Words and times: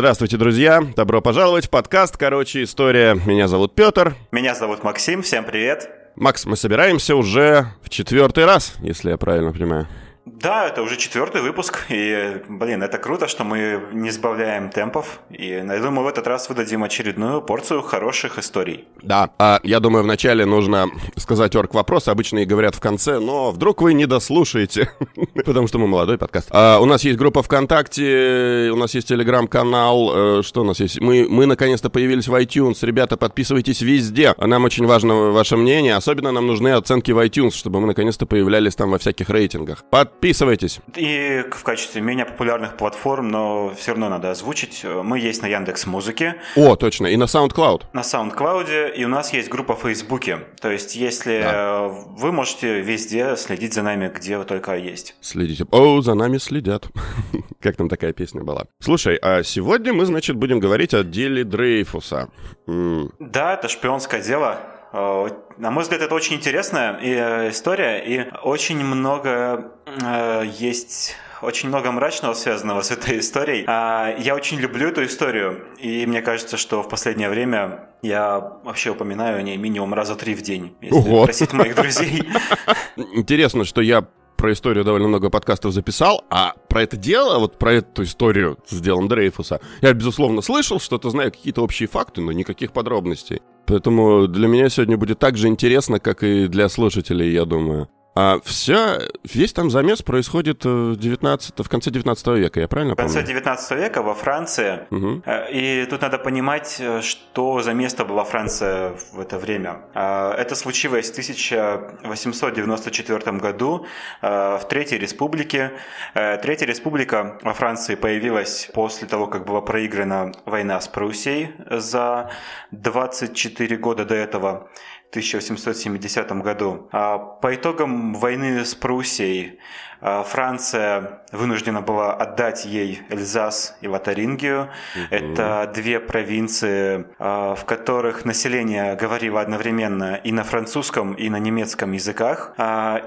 Здравствуйте, 0.00 0.38
друзья! 0.38 0.80
Добро 0.96 1.20
пожаловать 1.20 1.66
в 1.66 1.68
подкаст 1.68 2.16
«Короче, 2.16 2.62
история». 2.62 3.20
Меня 3.26 3.48
зовут 3.48 3.74
Петр. 3.74 4.14
Меня 4.32 4.54
зовут 4.54 4.82
Максим. 4.82 5.20
Всем 5.20 5.44
привет. 5.44 5.90
Макс, 6.16 6.46
мы 6.46 6.56
собираемся 6.56 7.14
уже 7.14 7.66
в 7.82 7.90
четвертый 7.90 8.46
раз, 8.46 8.76
если 8.80 9.10
я 9.10 9.18
правильно 9.18 9.52
понимаю. 9.52 9.88
Да, 10.26 10.66
это 10.66 10.82
уже 10.82 10.96
четвертый 10.96 11.40
выпуск, 11.40 11.86
и, 11.88 12.42
блин, 12.48 12.82
это 12.82 12.98
круто, 12.98 13.26
что 13.26 13.42
мы 13.42 13.80
не 13.92 14.10
сбавляем 14.10 14.68
темпов, 14.68 15.20
и 15.30 15.46
я 15.46 15.80
думаю, 15.80 16.04
в 16.04 16.08
этот 16.08 16.26
раз 16.26 16.48
выдадим 16.48 16.84
очередную 16.84 17.40
порцию 17.40 17.80
хороших 17.82 18.38
историй. 18.38 18.84
Да, 19.02 19.30
а 19.38 19.60
я 19.62 19.80
думаю, 19.80 20.04
вначале 20.04 20.44
нужно 20.44 20.90
сказать 21.16 21.56
орг 21.56 21.72
вопрос, 21.72 22.06
обычно 22.06 22.40
и 22.40 22.44
говорят 22.44 22.74
в 22.74 22.80
конце, 22.80 23.18
но 23.18 23.50
вдруг 23.50 23.80
вы 23.80 23.94
не 23.94 24.06
дослушаете, 24.06 24.90
потому 25.46 25.66
что 25.68 25.78
мы 25.78 25.86
молодой 25.86 26.18
подкаст. 26.18 26.48
А, 26.52 26.80
у 26.80 26.84
нас 26.84 27.02
есть 27.02 27.18
группа 27.18 27.42
ВКонтакте, 27.42 28.70
у 28.72 28.76
нас 28.76 28.94
есть 28.94 29.08
телеграм-канал, 29.08 30.40
э, 30.40 30.42
что 30.42 30.60
у 30.60 30.64
нас 30.64 30.80
есть? 30.80 31.00
Мы, 31.00 31.26
мы 31.28 31.46
наконец-то 31.46 31.88
появились 31.88 32.28
в 32.28 32.34
iTunes, 32.34 32.76
ребята, 32.82 33.16
подписывайтесь 33.16 33.80
везде, 33.80 34.34
нам 34.38 34.64
очень 34.64 34.86
важно 34.86 35.30
ваше 35.30 35.56
мнение, 35.56 35.96
особенно 35.96 36.30
нам 36.30 36.46
нужны 36.46 36.68
оценки 36.68 37.10
в 37.10 37.18
iTunes, 37.18 37.52
чтобы 37.52 37.80
мы 37.80 37.86
наконец-то 37.86 38.26
появлялись 38.26 38.74
там 38.74 38.90
во 38.90 38.98
всяких 38.98 39.30
рейтингах. 39.30 39.82
Подписывайтесь. 40.20 40.80
И 40.96 41.44
в 41.50 41.62
качестве 41.62 42.02
менее 42.02 42.26
популярных 42.26 42.76
платформ, 42.76 43.28
но 43.28 43.72
все 43.74 43.92
равно 43.92 44.10
надо 44.10 44.30
озвучить, 44.30 44.84
мы 44.84 45.18
есть 45.18 45.40
на 45.40 45.46
Яндекс 45.46 45.86
Музыке. 45.86 46.36
О, 46.56 46.76
точно, 46.76 47.06
и 47.06 47.16
на 47.16 47.24
SoundCloud. 47.24 47.84
На 47.94 48.00
SoundCloud, 48.00 48.94
и 48.94 49.04
у 49.06 49.08
нас 49.08 49.32
есть 49.32 49.48
группа 49.48 49.74
в 49.76 49.80
Фейсбуке. 49.80 50.40
То 50.60 50.70
есть, 50.70 50.94
если 50.94 51.40
да. 51.40 51.88
вы 51.88 52.32
можете 52.32 52.80
везде 52.80 53.34
следить 53.36 53.72
за 53.72 53.82
нами, 53.82 54.12
где 54.14 54.36
вы 54.36 54.44
только 54.44 54.76
есть. 54.76 55.14
Следите. 55.22 55.64
О, 55.70 56.02
за 56.02 56.12
нами 56.12 56.36
следят. 56.36 56.88
как 57.60 57.76
там 57.76 57.88
такая 57.88 58.12
песня 58.12 58.42
была. 58.42 58.66
Слушай, 58.80 59.16
а 59.16 59.42
сегодня 59.42 59.92
мы, 59.92 60.06
значит, 60.06 60.36
будем 60.36 60.60
говорить 60.60 60.94
о 60.94 61.04
деле 61.04 61.44
Дрейфуса. 61.44 62.28
Да, 62.66 63.54
это 63.54 63.68
шпионское 63.68 64.22
дело. 64.22 64.58
Э, 64.92 65.28
на 65.56 65.70
мой 65.70 65.82
взгляд, 65.82 66.02
это 66.02 66.14
очень 66.14 66.36
интересная 66.36 66.98
э, 67.00 67.50
история, 67.50 67.98
и 67.98 68.30
очень 68.42 68.84
много 68.84 69.72
э, 69.86 70.44
есть 70.58 71.16
очень 71.42 71.68
много 71.70 71.90
мрачного 71.90 72.34
связанного 72.34 72.82
с 72.82 72.90
этой 72.90 73.18
историей. 73.18 73.64
А, 73.66 74.14
я 74.18 74.34
очень 74.34 74.58
люблю 74.58 74.88
эту 74.88 75.04
историю, 75.04 75.64
и 75.78 76.04
мне 76.04 76.20
кажется, 76.20 76.56
что 76.56 76.82
в 76.82 76.88
последнее 76.88 77.30
время 77.30 77.88
я 78.02 78.38
вообще 78.62 78.90
упоминаю 78.90 79.38
о 79.38 79.42
ней 79.42 79.56
минимум 79.56 79.94
раза 79.94 80.16
три 80.16 80.34
в 80.34 80.42
день, 80.42 80.76
если 80.82 80.96
Ого. 80.98 81.24
просить 81.24 81.52
моих 81.52 81.74
друзей. 81.74 82.28
Интересно, 82.96 83.64
что 83.64 83.80
я 83.80 84.06
про 84.40 84.52
историю 84.54 84.84
довольно 84.84 85.08
много 85.08 85.28
подкастов 85.28 85.74
записал, 85.74 86.24
а 86.30 86.54
про 86.68 86.82
это 86.82 86.96
дело, 86.96 87.38
вот 87.38 87.58
про 87.58 87.74
эту 87.74 88.04
историю 88.04 88.56
с 88.66 88.80
делом 88.80 89.06
Дрейфуса, 89.06 89.60
я, 89.82 89.92
безусловно, 89.92 90.40
слышал, 90.40 90.80
что-то 90.80 91.10
знаю, 91.10 91.30
какие-то 91.30 91.62
общие 91.62 91.86
факты, 91.86 92.22
но 92.22 92.32
никаких 92.32 92.72
подробностей. 92.72 93.42
Поэтому 93.66 94.26
для 94.28 94.48
меня 94.48 94.70
сегодня 94.70 94.96
будет 94.96 95.18
так 95.18 95.36
же 95.36 95.48
интересно, 95.48 96.00
как 96.00 96.22
и 96.22 96.46
для 96.46 96.70
слушателей, 96.70 97.30
я 97.30 97.44
думаю. 97.44 97.90
А 98.14 98.38
вся, 98.44 98.98
весь 99.22 99.52
там 99.52 99.70
замес 99.70 100.02
происходит 100.02 100.64
в, 100.64 100.96
19, 100.96 101.58
в 101.58 101.68
конце 101.68 101.90
19 101.90 102.26
века, 102.28 102.60
я 102.60 102.66
правильно 102.66 102.96
помню? 102.96 103.08
В 103.08 103.14
конце 103.14 103.24
19 103.26 103.70
века 103.78 104.02
во 104.02 104.14
Франции. 104.14 104.80
Угу. 104.90 105.22
И 105.52 105.86
тут 105.88 106.02
надо 106.02 106.18
понимать, 106.18 106.78
э, 106.80 107.02
что 107.02 107.62
за 107.62 107.72
место 107.72 108.04
была 108.04 108.24
Франция 108.24 108.94
в 109.12 109.20
это 109.20 109.38
время. 109.38 109.82
Э, 109.94 110.32
это 110.32 110.56
случилось 110.56 111.08
в 111.08 111.12
1894 111.12 113.38
году 113.38 113.86
в 114.22 114.62
Третьей 114.68 114.98
Республике. 114.98 115.70
Третья 116.14 116.66
Республика 116.66 117.38
во 117.42 117.52
Франции 117.52 117.94
появилась 117.94 118.70
после 118.74 119.06
того, 119.06 119.28
как 119.28 119.44
была 119.46 119.60
проиграна 119.60 120.32
война 120.46 120.80
с 120.80 120.88
Пруссией 120.88 121.52
за 121.70 122.30
24 122.72 123.76
года 123.76 124.04
до 124.04 124.14
этого. 124.14 124.68
1870 125.10 126.30
году. 126.42 126.88
А 126.92 127.18
по 127.18 127.52
итогам 127.52 128.14
войны 128.14 128.64
с 128.64 128.76
Пруссией 128.76 129.58
а, 130.00 130.22
Франция 130.22 131.22
вынуждена 131.32 131.82
была 131.82 132.14
отдать 132.14 132.64
ей 132.64 133.02
Эльзас 133.10 133.76
и 133.80 133.88
Лотарингию. 133.88 134.70
Угу. 134.94 135.04
Это 135.10 135.70
две 135.74 135.98
провинции, 135.98 137.06
а, 137.18 137.56
в 137.56 137.64
которых 137.64 138.24
население 138.24 138.94
говорило 138.94 139.40
одновременно 139.40 140.14
и 140.14 140.30
на 140.30 140.44
французском, 140.44 141.14
и 141.14 141.28
на 141.28 141.40
немецком 141.40 141.90
языках. 141.90 142.54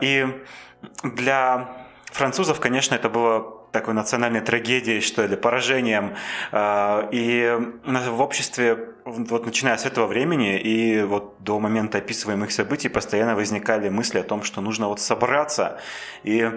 И 0.01 0.27
для 1.03 1.69
французов, 2.11 2.59
конечно, 2.59 2.95
это 2.95 3.09
было 3.09 3.63
такой 3.71 3.93
национальной 3.93 4.41
трагедией, 4.41 4.99
что 4.99 5.25
ли, 5.25 5.35
поражением. 5.35 6.15
И 6.53 7.59
в 7.85 8.21
обществе 8.21 8.93
вот 9.05 9.45
начиная 9.45 9.77
с 9.77 9.85
этого 9.85 10.07
времени 10.07 10.57
и 10.57 11.01
вот 11.01 11.35
до 11.39 11.59
момента 11.59 11.97
описываемых 11.97 12.51
событий 12.51 12.89
постоянно 12.89 13.35
возникали 13.35 13.89
мысли 13.89 14.19
о 14.19 14.23
том, 14.23 14.43
что 14.43 14.61
нужно 14.61 14.87
вот 14.87 14.99
собраться 14.99 15.79
и 16.23 16.49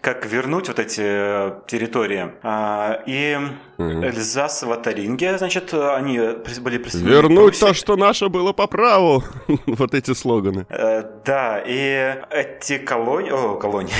как 0.00 0.26
вернуть 0.26 0.68
вот 0.68 0.78
эти 0.78 1.02
э, 1.02 1.60
территории. 1.66 2.32
А, 2.42 3.02
и 3.06 3.38
Эльзас, 3.78 4.62
Ватаринге, 4.62 5.38
значит, 5.38 5.72
они 5.72 6.18
были 6.60 6.78
присоединены 6.78 7.14
Вернуть 7.14 7.58
то, 7.58 7.72
что 7.72 7.96
наше 7.96 8.28
было 8.28 8.52
по 8.52 8.66
праву. 8.66 9.24
вот 9.66 9.94
эти 9.94 10.12
слоганы. 10.12 10.66
Э, 10.68 11.04
да, 11.24 11.62
и 11.64 12.16
эти 12.30 12.78
колонии... 12.78 13.30
О, 13.30 13.56
колонии. 13.56 13.94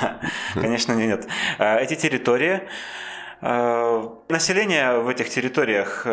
Конечно, 0.54 0.92
нет. 0.92 1.28
Э, 1.58 1.78
эти 1.80 1.94
территории 1.94 2.62
Население 3.40 4.98
в 4.98 5.08
этих 5.08 5.30
территориях 5.30 6.06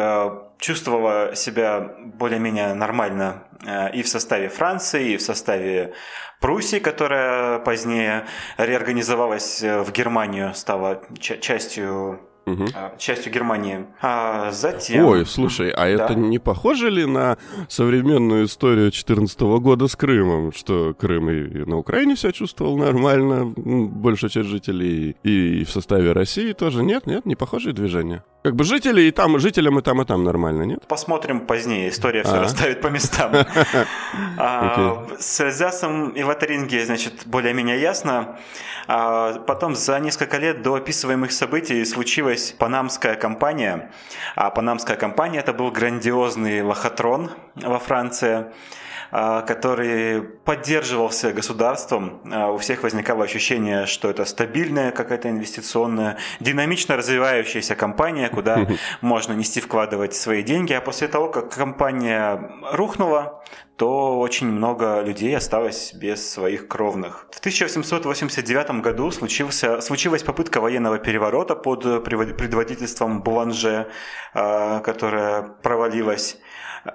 чувствовала 0.59 1.35
себя 1.35 1.79
более-менее 1.79 2.73
нормально 2.73 3.43
э, 3.65 3.93
и 3.93 4.01
в 4.01 4.07
составе 4.07 4.49
Франции, 4.49 5.13
и 5.13 5.17
в 5.17 5.21
составе 5.21 5.93
Пруссии, 6.39 6.79
которая 6.79 7.59
позднее 7.59 8.25
реорганизовалась 8.57 9.63
э, 9.63 9.81
в 9.81 9.91
Германию, 9.91 10.53
стала 10.53 11.01
частью 11.19 12.19
угу. 12.47 12.65
частью 12.97 13.31
Германии. 13.31 13.85
А 14.01 14.51
затем... 14.51 15.05
Ой, 15.05 15.25
слушай, 15.25 15.69
а 15.69 15.85
да. 15.85 16.05
это 16.05 16.15
не 16.15 16.39
похоже 16.39 16.89
ли 16.89 17.05
на 17.05 17.37
современную 17.69 18.45
историю 18.45 18.85
2014 18.85 19.39
года 19.41 19.87
с 19.87 19.95
Крымом, 19.95 20.53
что 20.53 20.93
Крым 20.93 21.29
и 21.29 21.65
на 21.65 21.77
Украине 21.77 22.15
себя 22.15 22.31
чувствовал 22.31 22.77
нормально, 22.77 23.45
большая 23.45 24.29
часть 24.29 24.49
жителей, 24.49 25.15
и 25.23 25.63
в 25.63 25.69
составе 25.69 26.13
России 26.13 26.53
тоже? 26.53 26.83
Нет, 26.83 27.05
нет, 27.05 27.25
не 27.25 27.35
похожие 27.35 27.73
движения. 27.73 28.23
Как 28.47 28.55
бы 28.55 28.63
жители 28.63 29.01
и 29.01 29.11
там, 29.11 29.39
жителям 29.39 29.77
и 29.77 29.81
там, 29.81 30.01
и 30.01 30.05
там 30.05 30.23
нормально, 30.23 30.63
нет? 30.63 30.87
Посмотрим 30.87 31.41
позднее, 31.41 31.89
история 31.89 32.23
все 32.23 32.35
а. 32.35 32.39
расставит 32.43 32.79
по 32.79 32.87
местам. 32.87 33.33
А, 34.39 35.05
с 35.19 35.41
Эльзасом 35.41 36.11
и 36.11 36.23
Ватеринге, 36.23 36.85
значит, 36.85 37.25
более-менее 37.25 37.81
ясно. 37.81 38.37
А 38.87 39.33
потом 39.39 39.75
за 39.75 39.99
несколько 39.99 40.37
лет 40.37 40.61
до 40.61 40.75
описываемых 40.75 41.33
событий 41.33 41.83
случилась 41.83 42.55
Панамская 42.57 43.15
кампания. 43.15 43.91
А 44.35 44.49
Панамская 44.49 44.95
кампания 44.95 45.39
это 45.39 45.51
был 45.51 45.71
грандиозный 45.71 46.61
лохотрон 46.61 47.31
во 47.55 47.79
Франции 47.79 48.45
который 49.11 50.21
поддерживался 50.21 51.31
государством. 51.31 52.21
А, 52.31 52.51
у 52.51 52.57
всех 52.57 52.83
возникало 52.83 53.23
ощущение, 53.23 53.85
что 53.85 54.09
это 54.09 54.25
стабильная 54.25 54.91
какая-то 54.91 55.29
инвестиционная, 55.29 56.17
динамично 56.39 56.97
развивающаяся 56.97 57.75
компания, 57.75 58.29
куда 58.29 58.67
можно 59.01 59.33
нести 59.33 59.61
вкладывать 59.61 60.13
свои 60.13 60.43
деньги. 60.43 60.73
А 60.73 60.81
после 60.81 61.07
того, 61.07 61.29
как 61.29 61.53
компания 61.53 62.51
рухнула, 62.71 63.43
то 63.77 64.19
очень 64.19 64.47
много 64.47 65.01
людей 65.01 65.37
осталось 65.37 65.93
без 65.93 66.27
своих 66.27 66.67
кровных. 66.67 67.27
В 67.31 67.39
1889 67.39 68.81
году 68.81 69.11
случился, 69.11 69.81
случилась 69.81 70.23
попытка 70.23 70.59
военного 70.59 70.97
переворота 70.97 71.55
под 71.55 72.03
предводительством 72.03 73.21
Буланже, 73.21 73.87
а, 74.33 74.79
которая 74.79 75.43
провалилась. 75.43 76.37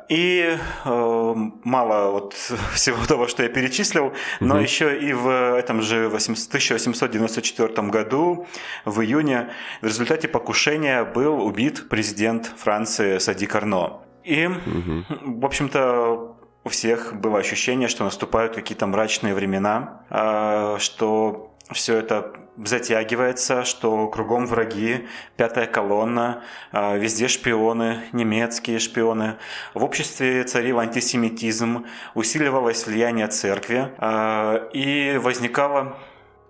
И 0.08 0.58
э, 0.84 1.34
мало 1.64 2.11
вот 2.12 2.34
всего 2.75 3.05
того, 3.06 3.26
что 3.29 3.43
я 3.43 3.49
перечислил, 3.49 4.12
но 4.40 4.55
угу. 4.55 4.62
еще 4.62 4.99
и 4.99 5.12
в 5.12 5.56
этом 5.56 5.82
же 5.82 6.06
1894 6.06 7.88
году, 7.88 8.46
в 8.84 9.00
июне, 9.00 9.50
в 9.81 9.87
результате 9.87 10.29
покушения 10.29 11.05
был 11.05 11.44
убит 11.44 11.88
президент 11.88 12.46
Франции 12.46 13.19
Сади 13.19 13.46
Карно. 13.46 14.00
И, 14.25 14.46
угу. 14.46 15.05
в 15.40 15.44
общем-то, 15.44 16.37
у 16.64 16.69
всех 16.69 17.14
было 17.14 17.38
ощущение, 17.38 17.88
что 17.88 18.05
наступают 18.05 18.55
какие-то 18.55 18.87
мрачные 18.87 19.34
времена, 19.34 20.02
а, 20.11 20.79
что 20.79 21.56
все 21.73 21.96
это 21.96 22.32
затягивается, 22.56 23.64
что 23.64 24.08
кругом 24.08 24.46
враги, 24.46 25.06
пятая 25.37 25.66
колонна, 25.66 26.43
а, 26.70 26.96
везде 26.96 27.28
шпионы, 27.28 28.02
немецкие 28.12 28.78
шпионы. 28.78 29.37
В 29.75 29.84
обществе 29.84 30.44
царил 30.44 30.78
антисемитизм, 30.81 31.87
усиливалось 32.14 32.87
влияние 32.87 33.28
церкви 33.28 33.93
а, 33.99 34.69
и 34.72 35.19
возникало 35.19 35.96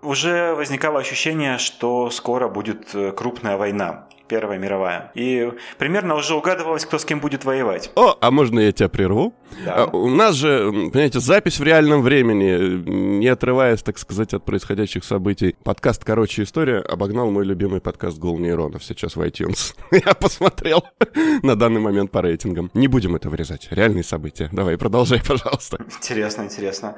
уже 0.03 0.53
возникало 0.53 0.99
ощущение, 0.99 1.57
что 1.57 2.09
скоро 2.09 2.49
будет 2.49 2.93
э, 2.93 3.11
крупная 3.13 3.55
война. 3.55 4.07
Первая 4.27 4.57
мировая. 4.57 5.11
И 5.15 5.51
примерно 5.77 6.15
уже 6.15 6.33
угадывалось, 6.33 6.85
кто 6.85 6.97
с 6.97 7.05
кем 7.05 7.19
будет 7.19 7.43
воевать. 7.43 7.91
О, 7.95 8.17
а 8.19 8.31
можно 8.31 8.59
я 8.59 8.71
тебя 8.71 8.87
прерву? 8.87 9.33
Да. 9.65 9.83
А, 9.83 9.85
у 9.85 10.09
нас 10.09 10.35
же, 10.35 10.71
понимаете, 10.71 11.19
запись 11.19 11.59
в 11.59 11.63
реальном 11.63 12.01
времени, 12.01 13.19
не 13.19 13.27
отрываясь, 13.27 13.83
так 13.83 13.97
сказать, 13.97 14.33
от 14.33 14.45
происходящих 14.45 15.03
событий. 15.03 15.55
Подкаст 15.63 16.05
«Короче, 16.05 16.43
история» 16.43 16.79
обогнал 16.79 17.29
мой 17.31 17.45
любимый 17.45 17.81
подкаст 17.81 18.17
«Гол 18.17 18.39
нейронов» 18.39 18.83
сейчас 18.83 19.15
в 19.15 19.21
iTunes. 19.21 19.75
я 19.91 20.13
посмотрел 20.13 20.83
на 21.43 21.55
данный 21.55 21.81
момент 21.81 22.11
по 22.11 22.21
рейтингам. 22.21 22.71
Не 22.73 22.87
будем 22.87 23.15
это 23.15 23.29
вырезать. 23.29 23.67
Реальные 23.71 24.03
события. 24.03 24.49
Давай, 24.51 24.77
продолжай, 24.77 25.21
пожалуйста. 25.27 25.79
Интересно, 25.97 26.43
интересно. 26.43 26.95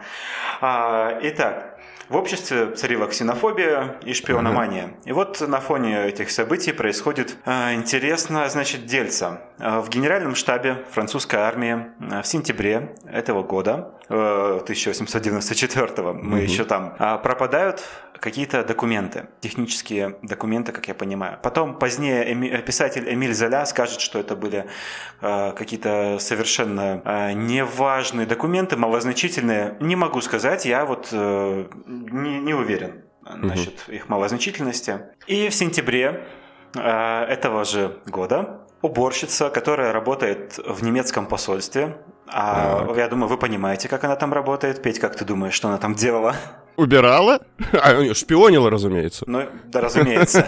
А, 0.62 1.20
итак, 1.24 1.75
в 2.10 2.16
обществе 2.16 2.72
царила 2.76 3.08
ксенофобия 3.08 3.96
и 4.04 4.14
шпиономания. 4.14 4.96
И 5.06 5.12
вот 5.12 5.42
на 5.42 5.60
фоне 5.60 6.06
этих 6.06 6.30
событий 6.32 6.72
происходит 6.72 7.38
э, 7.46 7.74
интересно, 7.74 8.48
значит, 8.50 8.86
дельца. 8.86 9.42
Э, 9.60 9.80
в 9.80 9.90
генеральном 9.90 10.36
штабе 10.36 10.86
французской 10.92 11.38
армии 11.38 11.88
э, 12.00 12.22
в 12.22 12.28
сентябре 12.28 12.96
этого 13.06 13.44
года, 13.44 13.92
1894 14.10 15.88
э, 15.98 16.14
мы 16.14 16.38
угу. 16.38 16.44
еще 16.44 16.66
там, 16.66 16.96
э, 17.00 17.18
пропадают 17.24 17.84
какие-то 18.20 18.64
документы, 18.64 19.28
технические 19.42 20.18
документы, 20.22 20.72
как 20.72 20.88
я 20.88 20.96
понимаю. 20.96 21.40
Потом 21.42 21.78
позднее 21.78 22.34
эми, 22.34 22.62
писатель 22.62 23.12
Эмиль 23.12 23.34
Золя 23.34 23.66
скажет, 23.66 24.02
что 24.02 24.20
это 24.20 24.36
были 24.36 24.66
э, 25.22 25.52
какие-то 25.54 26.18
совершенно 26.20 27.02
э, 27.04 27.34
неважные 27.34 28.26
документы, 28.26 28.78
малозначительные. 28.78 29.78
Не 29.80 29.96
могу 29.96 30.22
сказать, 30.22 30.66
я 30.66 30.86
вот 30.86 31.10
э, 31.12 31.66
не, 31.86 32.40
не 32.40 32.54
уверен 32.54 33.04
насчет 33.24 33.84
угу. 33.88 33.96
их 33.96 34.10
малозначительности. 34.10 35.02
И 35.28 35.50
в 35.50 35.56
сентябре 35.56 36.28
этого 36.74 37.64
же 37.64 38.02
года 38.06 38.65
уборщица, 38.82 39.50
которая 39.50 39.92
работает 39.92 40.58
в 40.58 40.84
немецком 40.84 41.26
посольстве. 41.26 41.98
А, 42.28 42.88
я 42.96 43.08
думаю, 43.08 43.30
вы 43.30 43.38
понимаете, 43.38 43.88
как 43.88 44.04
она 44.04 44.16
там 44.16 44.34
работает. 44.34 44.82
Петь, 44.82 45.00
как 45.00 45.16
ты 45.16 45.26
думаешь, 45.26 45.54
что 45.54 45.68
она 45.68 45.78
там 45.78 45.96
делала? 45.96 46.36
Убирала? 46.76 47.40
А, 47.74 48.14
шпионила, 48.14 48.70
разумеется. 48.70 49.26
Ну, 49.28 49.48
да, 49.66 49.82
разумеется. 49.82 50.46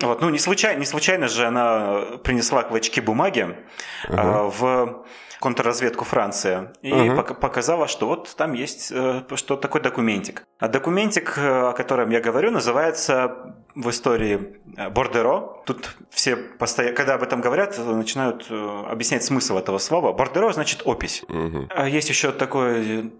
Вот, 0.00 0.20
ну, 0.20 0.30
не 0.30 0.38
случайно, 0.38 0.78
не 0.78 0.86
случайно 0.86 1.28
же 1.28 1.46
она 1.46 2.18
принесла 2.22 2.62
клочки 2.62 3.00
бумаги 3.00 3.56
ага. 4.08 4.22
а, 4.22 4.42
в 4.44 5.06
контрразведку 5.40 6.04
Франции 6.04 6.70
и 6.82 6.92
ага. 6.92 7.34
показала, 7.34 7.88
что 7.88 8.06
вот 8.06 8.34
там 8.36 8.52
есть 8.52 8.90
э, 8.92 9.22
что 9.34 9.56
такой 9.56 9.80
документик. 9.80 10.44
А 10.58 10.68
документик, 10.68 11.36
э, 11.36 11.68
о 11.68 11.72
котором 11.72 12.10
я 12.10 12.20
говорю, 12.20 12.50
называется 12.50 13.54
в 13.76 13.90
истории 13.90 14.58
э, 14.76 14.88
Бордеро. 14.90 15.62
Тут 15.66 15.96
все, 16.10 16.36
постоянно, 16.36 16.96
когда 16.96 17.14
об 17.14 17.22
этом 17.22 17.40
говорят, 17.40 17.78
начинают 17.78 18.50
объяснять 18.50 19.22
смысл 19.22 19.58
этого 19.58 19.78
слова. 19.78 20.12
Бордеро 20.12 20.52
значит 20.52 20.82
опись. 20.84 21.22
Угу. 21.28 21.68
А 21.70 21.88
есть 21.88 22.08
еще 22.08 22.32
такое 22.32 23.10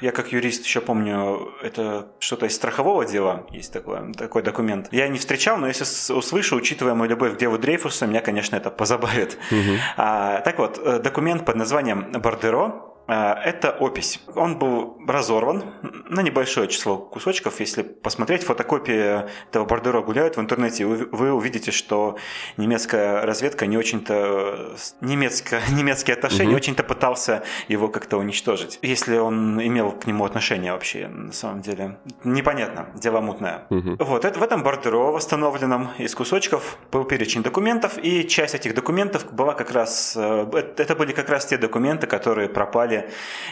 я 0.00 0.12
как 0.12 0.32
юрист 0.32 0.64
еще 0.64 0.80
помню, 0.80 1.52
это 1.62 2.08
что-то 2.18 2.46
из 2.46 2.56
страхового 2.56 3.04
дела, 3.04 3.46
есть 3.50 3.72
такое, 3.72 4.12
такой 4.14 4.42
документ. 4.42 4.88
Я 4.92 5.08
не 5.08 5.18
встречал, 5.18 5.58
но 5.58 5.66
если 5.66 6.12
услышу, 6.12 6.56
учитывая 6.56 6.94
мою 6.94 7.10
любовь 7.10 7.34
к 7.34 7.36
делу 7.36 7.58
Дрейфуса, 7.58 8.06
меня, 8.06 8.20
конечно, 8.20 8.56
это 8.56 8.70
позабавит. 8.70 9.38
Угу. 9.50 9.76
А, 9.96 10.40
так 10.40 10.58
вот, 10.58 10.78
э, 10.78 11.00
документ 11.00 11.44
под 11.44 11.56
названием 11.56 12.12
«Бордеро» 12.12 12.89
это 13.12 13.70
опись. 13.70 14.20
Он 14.34 14.58
был 14.58 14.98
разорван 15.06 15.64
на 16.08 16.20
небольшое 16.20 16.68
число 16.68 16.96
кусочков. 16.96 17.60
Если 17.60 17.82
посмотреть, 17.82 18.44
фотокопии 18.44 19.24
этого 19.48 19.64
бордеро 19.64 20.02
гуляют 20.02 20.36
в 20.36 20.40
интернете, 20.40 20.86
вы 20.86 21.32
увидите, 21.32 21.70
что 21.70 22.16
немецкая 22.56 23.22
разведка 23.22 23.66
не 23.66 23.76
очень-то... 23.76 24.76
Немецкая, 25.00 25.62
немецкий 25.70 26.12
атташе 26.12 26.42
угу. 26.42 26.50
не 26.50 26.54
очень-то 26.54 26.82
пытался 26.82 27.42
его 27.68 27.88
как-то 27.88 28.18
уничтожить. 28.18 28.78
Если 28.82 29.16
он 29.18 29.60
имел 29.60 29.92
к 29.92 30.06
нему 30.06 30.24
отношение 30.24 30.72
вообще, 30.72 31.08
на 31.08 31.32
самом 31.32 31.62
деле. 31.62 31.98
Непонятно, 32.24 32.88
дело 32.94 33.20
мутное. 33.20 33.66
Угу. 33.70 33.96
Вот, 33.98 34.24
это, 34.24 34.38
в 34.38 34.42
этом 34.42 34.62
бордеро, 34.62 35.10
восстановленном 35.12 35.90
из 35.98 36.14
кусочков, 36.14 36.78
был 36.92 37.04
перечень 37.04 37.42
документов, 37.42 37.98
и 38.02 38.26
часть 38.26 38.54
этих 38.54 38.74
документов 38.74 39.32
была 39.32 39.54
как 39.54 39.70
раз... 39.72 40.14
Э, 40.16 40.46
это 40.76 40.94
были 40.94 41.12
как 41.12 41.28
раз 41.28 41.46
те 41.46 41.56
документы, 41.56 42.06
которые 42.06 42.48
пропали 42.48 42.99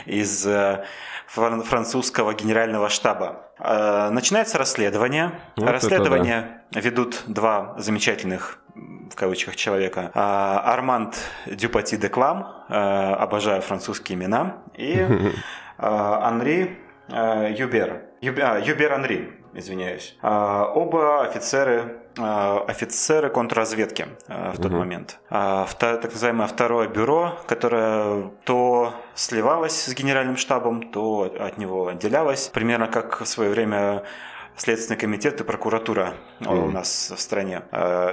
из 0.06 0.47
э, 0.47 0.85
французского 1.27 2.35
генерального 2.35 2.89
штаба. 2.89 3.50
Э, 3.59 4.11
начинается 4.11 4.59
расследование. 4.59 5.33
Вот 5.56 5.71
расследование 5.71 6.62
да. 6.71 6.81
ведут 6.81 7.23
два 7.27 7.75
замечательных 7.79 8.61
в 8.75 9.15
кавычках 9.15 9.56
человека. 9.56 10.11
Э, 10.15 10.21
Арманд 10.73 11.17
Дюпати 11.47 11.97
де 11.97 12.09
Клам, 12.09 12.47
обожаю 12.69 13.62
французские 13.62 14.19
имена, 14.19 14.59
и 14.75 15.06
Анри 15.79 16.79
Юбер. 17.09 18.03
Юбер 18.21 18.93
Анри, 18.93 19.33
извиняюсь. 19.55 20.17
Оба 20.23 21.23
офицеры 21.23 22.03
офицеры 22.19 23.31
контрразведки 23.31 24.06
э, 24.26 24.53
в 24.53 24.56
тот 24.56 24.67
угу. 24.67 24.79
момент. 24.79 25.19
А 25.31 25.67
так 25.79 26.12
называемое 26.12 26.47
второе 26.47 26.88
бюро, 26.88 27.38
которое 27.47 28.31
то 28.44 28.94
сливалось 29.15 29.85
с 29.85 29.94
генеральным 29.94 30.37
штабом, 30.37 30.91
то 30.91 31.32
от 31.38 31.59
него 31.59 31.88
отделялось. 31.88 32.49
Примерно 32.49 32.88
как 32.88 33.20
в 33.20 33.26
свое 33.26 33.50
время 33.50 34.05
Следственный 34.58 34.99
комитет 34.99 35.40
и 35.40 35.44
прокуратура 35.44 36.14
mm. 36.40 36.66
у 36.66 36.70
нас 36.72 37.12
в 37.16 37.20
стране. 37.20 37.62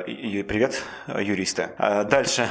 И 0.05 0.45
привет, 0.47 0.83
юристы. 1.07 1.71
А, 1.79 2.03
дальше. 2.03 2.47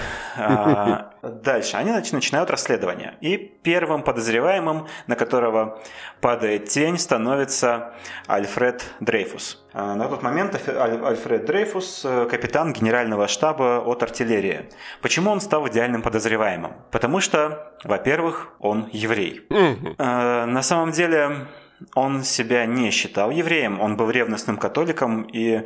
Дальше. 1.23 1.77
Они 1.77 1.93
начинают 1.93 2.51
расследование. 2.51 3.15
И 3.21 3.37
первым 3.37 4.03
подозреваемым, 4.03 4.89
на 5.07 5.15
которого 5.15 5.81
падает 6.21 6.69
тень, 6.69 6.99
становится 6.99 7.95
Альфред 8.27 8.85
Дрейфус. 8.99 9.65
На 9.73 10.09
тот 10.09 10.23
момент 10.23 10.55
Альфред 10.69 11.45
Дрейфус– 11.47 12.05
капитан 12.31 12.73
генерального 12.73 13.29
штаба 13.29 13.81
от 13.85 14.03
артиллерии. 14.03 14.69
Почему 15.03 15.31
он 15.31 15.41
стал 15.41 15.69
идеальным 15.69 16.03
подозреваемым? 16.03 16.73
Потому 16.91 17.21
что, 17.21 17.73
во-первых, 17.85 18.49
он 18.59 18.89
еврей. 18.93 19.47
Mm-hmm. 19.51 20.47
На 20.47 20.63
самом 20.63 20.91
деле, 20.91 21.47
он 21.95 22.25
себя 22.25 22.67
не 22.67 22.91
считал 22.91 23.31
евреем, 23.31 23.81
он 23.81 23.97
был 23.97 24.11
ревностным 24.11 24.57
католиком 24.57 25.23
и 25.23 25.63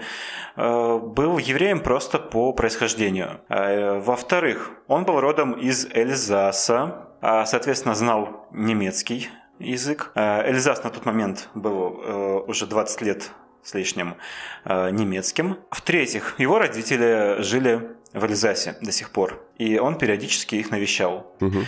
э, 0.57 0.99
был 0.99 1.38
евреем 1.38 1.81
просто 1.81 2.19
по 2.19 2.53
происхождению. 2.53 3.41
Э, 3.49 3.99
во-вторых, 4.00 4.71
он 4.87 5.05
был 5.05 5.21
родом 5.21 5.53
из 5.53 5.87
Эльзаса, 5.93 7.09
а, 7.21 7.45
соответственно, 7.47 7.95
знал 7.95 8.49
немецкий 8.53 9.29
язык. 9.59 10.12
Э, 10.15 10.49
Эльзас 10.49 10.83
на 10.85 10.91
тот 10.91 11.05
момент 11.05 11.49
был 11.55 12.00
э, 12.03 12.41
уже 12.47 12.67
20 12.67 13.03
лет 13.03 13.31
с 13.68 13.75
лишним 13.75 14.16
э, 14.64 14.90
немецким. 14.90 15.58
В-третьих, 15.70 16.34
его 16.38 16.58
родители 16.58 17.42
жили 17.42 17.90
в 18.14 18.25
Эльзасе 18.25 18.76
до 18.80 18.92
сих 18.92 19.10
пор, 19.10 19.44
и 19.58 19.78
он 19.78 19.98
периодически 19.98 20.56
их 20.56 20.70
навещал. 20.70 21.34
Угу. 21.40 21.58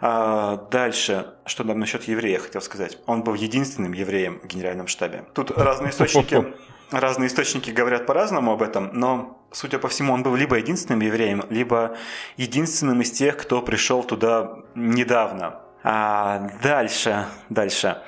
А, 0.00 0.56
дальше, 0.70 1.34
что 1.46 1.64
нам 1.64 1.78
насчет 1.78 2.04
еврея 2.04 2.38
хотел 2.38 2.60
сказать. 2.60 2.98
Он 3.06 3.22
был 3.22 3.34
единственным 3.34 3.92
евреем 3.92 4.40
в 4.42 4.46
генеральном 4.46 4.88
штабе. 4.88 5.24
Тут 5.34 5.52
разные 5.52 5.90
источники, 5.90 6.54
разные 6.90 7.28
источники 7.28 7.70
говорят 7.70 8.06
по-разному 8.06 8.52
об 8.52 8.62
этом, 8.62 8.90
но, 8.92 9.40
судя 9.52 9.78
по 9.78 9.88
всему, 9.88 10.12
он 10.12 10.22
был 10.22 10.34
либо 10.34 10.56
единственным 10.56 11.00
евреем, 11.00 11.44
либо 11.48 11.96
единственным 12.36 13.00
из 13.00 13.12
тех, 13.12 13.36
кто 13.36 13.62
пришел 13.62 14.02
туда 14.02 14.56
недавно. 14.74 15.60
А 15.84 16.50
дальше, 16.62 17.26
дальше. 17.48 18.02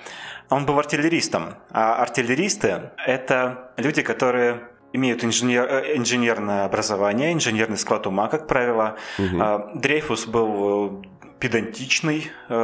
Он 0.51 0.67
был 0.67 0.79
артиллеристом. 0.79 1.55
А 1.71 1.97
артиллеристы– 2.03 2.91
это 3.07 3.73
люди, 3.77 4.03
которые 4.03 4.69
имеют 4.93 5.23
инженер, 5.25 5.65
э, 5.65 5.97
инженерное 5.97 6.65
образование, 6.65 7.33
инженерный 7.33 7.77
склад 7.77 8.07
ума, 8.07 8.29
как 8.29 8.47
правило. 8.47 8.97
Угу. 9.19 9.79
Дрейфус 9.81 10.27
был 10.27 11.05
педантичный, 11.39 12.31
э, 12.49 12.55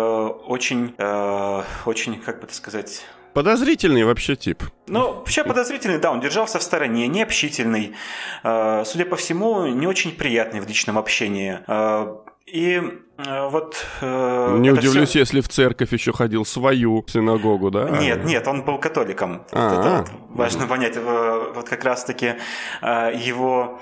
очень, 0.47 0.95
э, 0.99 1.63
очень, 1.85 2.21
как 2.21 2.41
бы 2.41 2.47
это 2.47 2.55
сказать... 2.55 3.05
Подозрительный 3.35 4.05
вообще 4.05 4.37
тип. 4.37 4.63
Ну, 4.87 5.15
вообще 5.15 5.43
подозрительный, 5.43 5.99
да, 5.99 6.13
он 6.13 6.21
держался 6.21 6.61
в 6.61 6.63
стороне, 6.63 7.09
необщительный. 7.09 7.95
Э, 8.45 8.85
судя 8.87 9.05
по 9.05 9.17
всему, 9.17 9.67
не 9.67 9.87
очень 9.87 10.13
приятный 10.13 10.61
в 10.61 10.69
личном 10.69 10.99
общении. 10.99 11.59
И 12.47 12.83
вот... 13.19 13.87
Не 14.03 14.71
удивлюсь, 14.71 15.09
все... 15.11 15.21
если 15.21 15.41
в 15.41 15.49
церковь 15.49 15.93
еще 15.93 16.13
ходил 16.13 16.45
свою 16.45 17.05
синагогу, 17.07 17.71
да? 17.71 17.89
Нет, 17.89 18.25
нет, 18.25 18.47
он 18.47 18.63
был 18.65 18.79
католиком. 18.79 19.45
Вот 19.51 19.73
это 19.73 19.99
вот 19.99 20.11
важно 20.31 20.67
понять. 20.67 20.97
Вот 20.97 21.69
как 21.69 21.85
раз-таки 21.85 22.35
его, 22.83 23.81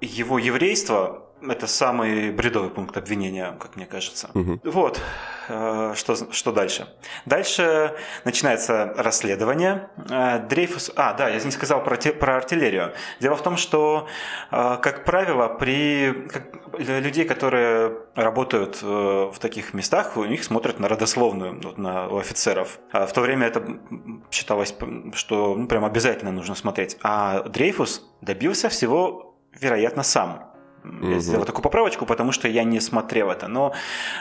его 0.00 0.38
еврейство 0.38 1.31
это 1.48 1.66
самый 1.66 2.30
бредовый 2.30 2.70
пункт 2.70 2.96
обвинения, 2.96 3.56
как 3.58 3.76
мне 3.76 3.86
кажется. 3.86 4.30
Мгм. 4.34 4.60
Вот, 4.64 5.00
э, 5.48 5.92
что, 5.96 6.32
что 6.32 6.52
дальше? 6.52 6.88
Дальше 7.26 7.94
начинается 8.24 8.92
расследование. 8.96 9.88
Э, 10.10 10.38
Дрейфус... 10.40 10.92
А, 10.96 11.12
да, 11.14 11.28
я 11.28 11.40
не 11.42 11.50
сказал 11.50 11.82
про, 11.82 11.96
те- 11.96 12.12
про 12.12 12.36
артиллерию. 12.36 12.92
Дело 13.20 13.36
в 13.36 13.42
том, 13.42 13.56
что, 13.56 14.06
э, 14.50 14.78
как 14.82 15.04
правило, 15.04 15.48
при 15.48 16.12
как- 16.28 16.78
людей, 16.78 17.24
которые 17.24 17.98
работают 18.14 18.80
в 18.82 19.34
таких 19.40 19.74
местах, 19.74 20.16
у 20.16 20.24
них 20.24 20.42
смотрят 20.42 20.78
на 20.80 20.88
родословную, 20.88 21.60
вот 21.62 21.76
на, 21.76 22.08
у 22.08 22.16
офицеров. 22.16 22.78
А 22.92 23.06
в 23.06 23.12
то 23.12 23.20
время 23.20 23.46
это 23.48 23.62
считалось, 24.30 24.74
что 25.14 25.54
ну, 25.54 25.66
прям 25.66 25.84
обязательно 25.84 26.32
нужно 26.32 26.54
смотреть. 26.54 26.96
А 27.02 27.42
Дрейфус 27.42 28.10
добился 28.22 28.68
всего, 28.70 29.36
вероятно, 29.60 30.02
сам. 30.02 30.51
Я 30.84 30.90
Мгм. 30.90 31.20
сделал 31.20 31.44
такую 31.44 31.62
поправочку, 31.62 32.06
потому 32.06 32.32
что 32.32 32.48
я 32.48 32.64
не 32.64 32.80
смотрел 32.80 33.30
это. 33.30 33.46
Но 33.48 33.72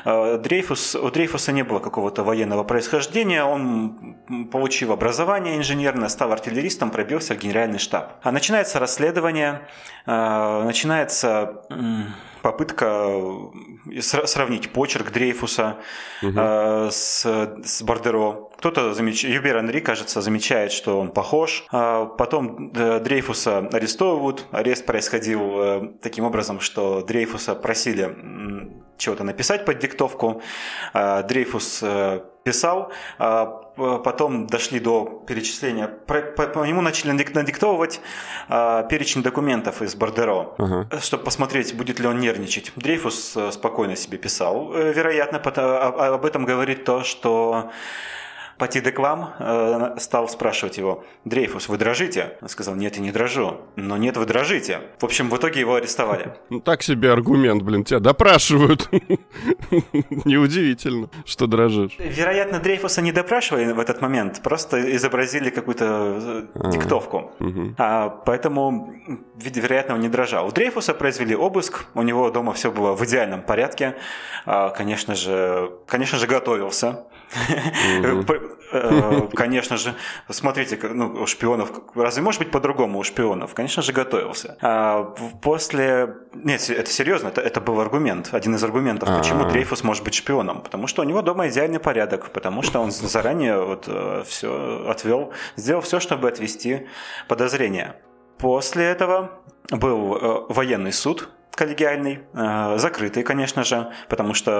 э, 0.06 0.38
Дрейфус, 0.38 0.96
у 0.96 1.10
Дрейфуса 1.10 1.52
не 1.52 1.64
было 1.64 1.80
какого-то 1.80 2.24
военного 2.24 2.64
происхождения. 2.64 3.44
Он, 3.44 4.16
м, 4.30 4.46
получив 4.48 4.92
образование 4.92 5.58
инженерное, 5.58 6.10
стал 6.10 6.32
артиллеристом, 6.32 6.92
пробился 6.92 7.34
в 7.34 7.38
генеральный 7.40 7.80
штаб. 7.80 8.14
А 8.22 8.32
начинается 8.32 8.80
расследование, 8.80 9.62
э, 10.06 10.64
начинается 10.64 11.64
м, 11.72 12.14
попытка 12.42 12.86
э, 12.86 13.98
сра- 14.00 14.26
сравнить 14.28 14.70
почерк 14.72 15.12
Дрейфуса 15.12 15.78
э, 16.22 16.90
с, 16.92 17.26
с 17.64 17.82
Бордеро. 17.84 18.50
Кто-то 18.58 18.94
замечает, 18.94 19.36
Юбер 19.36 19.58
Анри, 19.58 19.80
кажется, 19.80 20.22
замечает, 20.22 20.72
что 20.72 21.00
он 21.00 21.12
похож. 21.12 21.66
А 21.72 22.06
Потом 22.06 22.72
э, 22.76 23.00
Дрейфуса 23.00 23.70
арестовывают. 23.72 24.46
Арест 24.52 24.86
происходил 24.86 25.42
э, 25.62 25.92
таким 26.02 26.26
образом, 26.26 26.60
что 26.60 27.02
Дрейфуса 27.02 27.56
просили 27.56 28.16
чего-то 29.02 29.24
написать 29.24 29.66
под 29.66 29.80
диктовку. 29.80 30.42
А 30.94 31.24
Дрейфус 31.24 31.80
э, 31.84 32.22
писал, 32.44 32.92
п- 33.76 34.00
потом 34.04 34.48
дошли 34.48 34.80
до 34.80 35.24
перечисления. 35.28 35.88
По, 35.88 36.22
нему 36.66 36.82
начали 36.82 37.12
надик- 37.12 37.34
надиктовывать 37.34 38.00
перечень 38.90 39.24
документов 39.24 39.82
из 39.82 39.96
Бордеро 39.96 40.54
Ага. 40.58 40.88
чтобы 41.02 41.24
посмотреть, 41.24 41.76
будет 41.76 42.00
ли 42.00 42.08
он 42.08 42.20
нервничать. 42.20 42.72
Дрейфус 42.76 43.36
э, 43.38 43.52
спокойно 43.52 43.96
себе 43.96 44.18
писал. 44.18 44.72
Э, 44.74 44.94
Вероятно, 44.94 45.40
а- 45.62 45.94
а- 45.98 46.14
об 46.16 46.26
этом 46.26 46.46
говорит 46.46 46.84
то, 46.86 47.04
что 47.04 47.72
Пати 48.62 48.80
Деклам 48.80 49.34
э, 49.40 49.96
стал 49.98 50.30
спрашивать 50.30 50.78
его, 50.78 51.04
«Дрейфус, 51.26 51.68
вы 51.68 51.80
дрожите?» 51.80 52.38
Он 52.44 52.48
сказал, 52.48 52.76
«Нет, 52.76 52.98
я 52.98 53.02
не 53.02 53.12
дрожу». 53.12 53.62
«Но 53.76 53.98
нет, 53.98 54.18
вы 54.18 54.28
дрожите». 54.28 54.82
В 55.00 55.04
общем, 55.06 55.32
в 55.32 55.36
итоге 55.36 55.62
его 55.62 55.74
арестовали. 55.74 56.36
Ну, 56.52 56.60
так 56.60 56.84
себе 56.84 57.12
аргумент, 57.12 57.64
блин, 57.64 57.84
тебя 57.84 58.00
допрашивают. 58.00 58.88
Неудивительно, 60.26 61.10
что 61.26 61.48
дрожишь. 61.48 61.96
Вероятно, 61.98 62.60
Дрейфуса 62.60 63.02
не 63.02 63.12
допрашивали 63.12 63.72
в 63.72 63.80
этот 63.80 64.02
момент, 64.02 64.42
просто 64.44 64.96
изобразили 64.96 65.50
какую-то 65.50 66.48
э, 66.54 66.70
диктовку. 66.72 67.32
Мгм. 67.40 67.76
А, 67.80 68.10
поэтому, 68.10 68.94
вероятно, 69.38 69.96
он 69.96 70.02
не 70.02 70.10
дрожал. 70.10 70.48
У 70.48 70.52
Дрейфуса 70.52 70.94
произвели 70.94 71.36
обыск, 71.36 71.86
у 71.96 72.04
него 72.04 72.30
дома 72.30 72.54
все 72.54 72.70
было 72.70 72.94
в 72.94 73.04
идеальном 73.06 73.42
порядке. 73.42 73.96
А, 74.46 74.70
конечно 74.70 75.16
же, 75.16 75.72
конечно 75.88 76.20
же, 76.20 76.28
готовился. 76.28 77.06
П- 78.28 78.42
э, 78.72 79.28
Конечно 79.34 79.78
же, 79.78 79.96
смотрите, 80.30 80.80
ну, 80.82 81.24
у 81.24 81.26
шпионов, 81.28 81.72
разве 81.96 82.22
может 82.22 82.40
быть 82.40 82.52
по-другому 82.52 83.00
у 83.00 83.04
шпионов? 83.04 83.54
Конечно 83.54 83.82
же, 83.82 83.94
готовился. 83.94 84.58
А, 84.62 85.04
После... 85.42 86.16
Нет, 86.34 86.70
это 86.70 86.92
серьезно, 86.92 87.30
это, 87.30 87.42
это 87.42 87.62
был 87.62 87.80
аргумент, 87.80 88.30
один 88.34 88.56
из 88.56 88.64
аргументов, 88.64 89.10
почему 89.18 89.46
А. 89.46 89.50
Дрейфус 89.50 89.84
может 89.84 90.04
быть 90.04 90.14
шпионом. 90.14 90.62
Потому 90.62 90.88
что 90.88 91.02
у 91.02 91.06
него 91.06 91.22
дома 91.22 91.48
идеальный 91.48 91.80
порядок, 91.80 92.32
потому 92.32 92.62
что 92.62 92.80
он 92.80 92.92
заранее 92.92 93.64
вот 93.64 93.90
все 94.28 94.86
отвел, 94.88 95.34
сделал 95.56 95.82
все, 95.82 96.00
чтобы 96.00 96.28
отвести 96.28 96.88
подозрения. 97.28 97.96
После 98.38 98.86
этого 98.86 99.32
был 99.70 100.16
э, 100.16 100.46
военный 100.50 100.92
суд 100.92 101.30
коллегиальный, 101.54 102.22
э, 102.34 102.78
закрытый, 102.78 103.24
конечно 103.24 103.64
же, 103.64 103.92
потому 104.10 104.34
что 104.34 104.52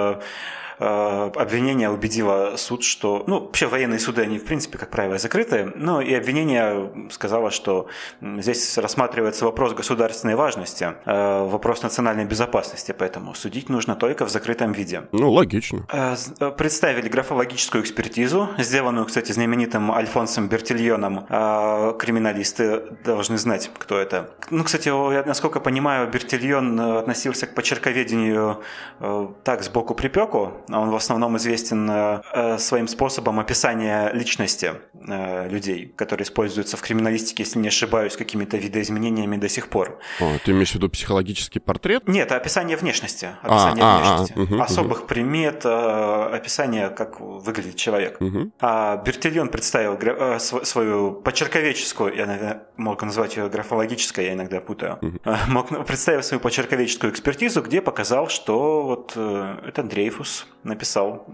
э, 0.71 0.71
обвинение 0.82 1.90
убедило 1.90 2.56
суд, 2.56 2.82
что... 2.82 3.24
Ну, 3.26 3.40
вообще 3.40 3.66
военные 3.66 3.98
суды, 3.98 4.22
они, 4.22 4.38
в 4.38 4.44
принципе, 4.44 4.78
как 4.78 4.90
правило, 4.90 5.18
закрыты, 5.18 5.72
но 5.74 6.00
и 6.00 6.12
обвинение 6.14 6.90
сказало, 7.10 7.50
что 7.50 7.86
здесь 8.20 8.78
рассматривается 8.78 9.44
вопрос 9.44 9.74
государственной 9.74 10.34
важности, 10.34 10.94
э, 11.04 11.46
вопрос 11.48 11.82
национальной 11.82 12.24
безопасности, 12.24 12.94
поэтому 12.96 13.34
судить 13.34 13.68
нужно 13.68 13.94
только 13.96 14.24
в 14.24 14.30
закрытом 14.30 14.72
виде. 14.72 15.02
Ну, 15.12 15.30
логично. 15.30 15.86
Э, 15.92 16.16
э, 16.40 16.50
Представили 16.50 17.08
графологическую 17.08 17.82
экспертизу, 17.82 18.48
сделанную, 18.58 19.06
кстати, 19.06 19.32
знаменитым 19.32 19.92
Альфонсом 19.92 20.48
Бертильоном. 20.48 21.26
Э, 21.28 21.94
Криминалисты 21.98 22.82
должны 23.04 23.38
знать, 23.38 23.70
кто 23.78 23.98
это. 23.98 24.30
Ну, 24.50 24.64
кстати, 24.64 24.88
я, 24.88 25.22
насколько 25.24 25.60
понимаю, 25.60 26.08
Бертильон 26.08 26.80
э, 26.80 26.98
относился 26.98 27.46
к 27.46 27.54
почерковедению 27.54 28.62
э, 29.00 29.28
так, 29.44 29.62
сбоку 29.62 29.94
припеку. 29.94 30.52
Он 30.74 30.90
в 30.90 30.96
основном 30.96 31.36
известен 31.36 31.90
э, 31.90 32.22
э, 32.32 32.58
своим 32.58 32.88
способом 32.88 33.40
описания 33.40 34.10
личности 34.12 34.72
э, 34.94 35.48
людей, 35.48 35.92
который 35.96 36.22
используется 36.22 36.76
в 36.76 36.82
криминалистике, 36.82 37.42
если 37.42 37.58
не 37.58 37.68
ошибаюсь, 37.68 38.16
какими-то 38.16 38.56
видоизменениями 38.56 39.36
до 39.36 39.48
сих 39.48 39.68
пор. 39.68 39.98
О, 40.20 40.38
ты 40.44 40.52
имеешь 40.52 40.72
в 40.72 40.74
виду 40.74 40.88
психологический 40.88 41.60
портрет? 41.60 42.08
Нет, 42.08 42.32
описание 42.32 42.76
внешности. 42.76 43.30
Описание 43.42 43.84
а, 43.84 43.96
а, 43.96 43.98
внешности. 43.98 44.38
мгм, 44.38 44.62
Особых 44.62 45.06
примет, 45.06 45.64
э, 45.64 46.34
описание, 46.34 46.88
как 46.88 47.20
выглядит 47.20 47.76
человек. 47.76 48.20
Мгм. 48.20 48.52
А 48.60 48.96
Бертильон 48.96 49.48
представил 49.48 49.98
свою 50.40 51.12
почерковеческую, 51.12 52.14
я 52.14 52.24
иногда 52.24 52.62
мог 52.76 53.02
назвать 53.02 53.36
ее 53.36 53.48
графологической, 53.48 54.26
я 54.26 54.32
иногда 54.32 54.60
путаю, 54.60 54.98
Э, 55.24 55.36
мог 55.48 55.68
представил 55.86 56.22
свою 56.22 56.40
почерковеческую 56.40 57.12
экспертизу, 57.12 57.62
где 57.62 57.80
показал, 57.80 58.28
что 58.28 58.82
вот 58.82 59.12
э, 59.16 59.56
это 59.66 59.82
Дрейфус 59.82 60.46
написал 60.64 61.26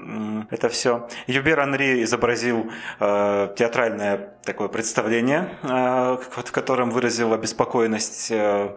это 0.50 0.68
все. 0.68 1.08
Юбер 1.26 1.60
Анри 1.60 2.02
изобразил 2.02 2.70
э, 3.00 3.54
театральное 3.56 4.34
такое 4.42 4.68
представление, 4.68 5.50
э, 5.62 6.18
в 6.20 6.52
котором 6.52 6.90
выразил 6.90 7.32
обеспокоенность 7.32 8.30
э, 8.30 8.76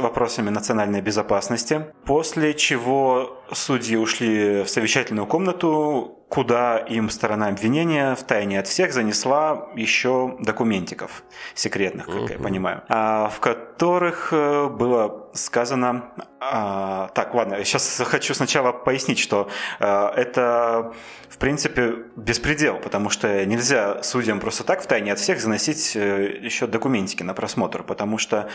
вопросами 0.00 0.50
национальной 0.50 1.00
безопасности. 1.00 1.86
После 2.04 2.54
чего 2.54 3.37
судьи 3.52 3.96
ушли 3.96 4.62
в 4.62 4.68
совещательную 4.68 5.26
комнату, 5.26 6.14
куда 6.28 6.76
им 6.78 7.08
сторона 7.08 7.48
обвинения 7.48 8.14
в 8.14 8.22
тайне 8.22 8.60
от 8.60 8.66
всех 8.66 8.92
занесла 8.92 9.68
еще 9.74 10.36
документиков 10.40 11.22
секретных, 11.54 12.04
как 12.06 12.28
я 12.30 12.34
Мгм. 12.36 12.42
понимаю, 12.42 12.82
а, 12.88 13.28
в 13.30 13.40
которых 13.40 14.28
э, 14.32 14.68
было 14.68 15.30
сказано... 15.32 16.12
а, 16.40 17.08
Так, 17.14 17.34
ладно, 17.34 17.54
я 17.54 17.64
сейчас 17.64 18.02
хочу 18.04 18.34
сначала 18.34 18.72
пояснить, 18.72 19.18
что 19.18 19.48
э, 19.80 20.06
это, 20.16 20.92
в 21.30 21.38
принципе, 21.38 21.94
беспредел, 22.16 22.78
потому 22.78 23.08
что 23.08 23.46
нельзя 23.46 24.02
судьям 24.02 24.38
просто 24.38 24.64
так 24.64 24.82
в 24.82 24.86
тайне 24.86 25.12
от 25.14 25.18
всех 25.18 25.40
заносить 25.40 25.96
э, 25.96 26.38
еще 26.42 26.66
документики 26.66 27.22
на 27.22 27.32
просмотр, 27.32 27.82
потому 27.82 28.18
что 28.18 28.48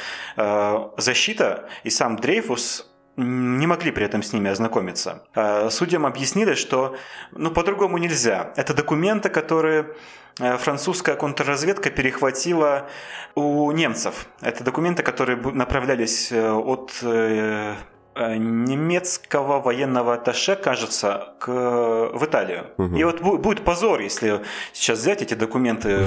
защита 0.97 1.67
и 1.83 1.89
сам 1.89 2.17
Дрейфус 2.17 2.92
не 3.17 3.67
могли 3.67 3.91
при 3.91 4.05
этом 4.05 4.23
с 4.23 4.33
ними 4.33 4.49
ознакомиться. 4.49 5.23
Э, 5.35 5.69
Судьям 5.69 6.05
объяснили, 6.05 6.55
что 6.55 6.95
ну, 7.31 7.51
по-другому 7.51 7.97
нельзя. 7.97 8.53
Это 8.55 8.73
документы, 8.73 9.29
которые 9.29 9.93
э, 10.39 10.57
французская 10.57 11.15
контрразведка 11.15 11.89
перехватила 11.89 12.89
у 13.35 13.71
немцев. 13.71 14.27
Это 14.41 14.63
документы, 14.63 15.03
которые 15.03 15.37
направлялись 15.37 16.31
э, 16.31 16.51
от 16.51 16.91
э, 17.03 17.75
немецкого 18.15 19.59
военного 19.59 20.13
атташе, 20.13 20.55
кажется, 20.55 21.33
к, 21.39 21.47
в 21.47 22.23
Италию. 22.23 22.65
Мгм. 22.77 22.95
И 22.95 23.03
вот 23.03 23.21
бу- 23.21 23.37
будет 23.37 23.63
позор, 23.63 23.99
если 24.01 24.41
сейчас 24.71 24.99
взять 24.99 25.21
эти 25.21 25.33
документы, 25.33 26.05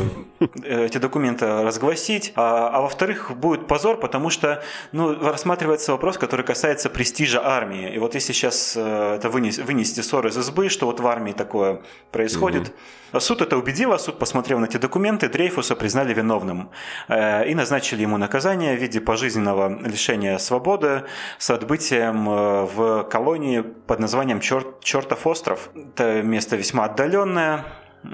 э, 0.64 0.84
эти 0.86 0.98
документы 0.98 1.46
разгласить, 1.62 2.32
а, 2.36 2.70
а 2.72 2.80
во-вторых, 2.80 3.32
будет 3.36 3.66
позор, 3.66 3.98
потому 3.98 4.30
что 4.30 4.62
ну, 4.92 5.14
рассматривается 5.20 5.92
вопрос, 5.92 6.18
который 6.18 6.44
касается 6.44 6.90
престижа 6.90 7.44
армии. 7.44 7.94
И 7.94 7.98
вот 7.98 8.14
если 8.14 8.32
сейчас 8.32 8.74
э, 8.76 9.16
это 9.16 9.28
вынес- 9.28 9.62
вынести 9.62 10.00
ссор 10.00 10.26
из 10.26 10.36
избы, 10.38 10.68
что 10.68 10.86
вот 10.86 11.00
в 11.00 11.06
армии 11.06 11.32
такое 11.32 11.80
происходит, 12.12 12.72
суд 13.18 13.40
это 13.42 13.56
убедило, 13.56 13.96
суд 13.98 14.18
посмотрел 14.18 14.58
на 14.58 14.66
эти 14.66 14.76
документы, 14.76 15.28
Дрейфуса 15.28 15.74
признали 15.74 16.14
виновным 16.14 16.70
э, 17.08 17.48
и 17.50 17.54
назначили 17.54 18.02
ему 18.02 18.16
наказание 18.16 18.76
в 18.76 18.80
виде 18.80 19.00
пожизненного 19.00 19.80
лишения 19.82 20.38
свободы 20.38 21.02
с 21.38 21.50
отбытием 21.50 21.95
э, 21.98 22.64
в 22.64 23.04
колонии 23.04 23.60
под 23.60 24.00
названием 24.00 24.38
Чер- 24.38 24.74
Чертов 24.80 25.26
остров. 25.26 25.70
Это 25.74 26.22
место 26.22 26.56
весьма 26.56 26.84
отдаленное, 26.84 27.64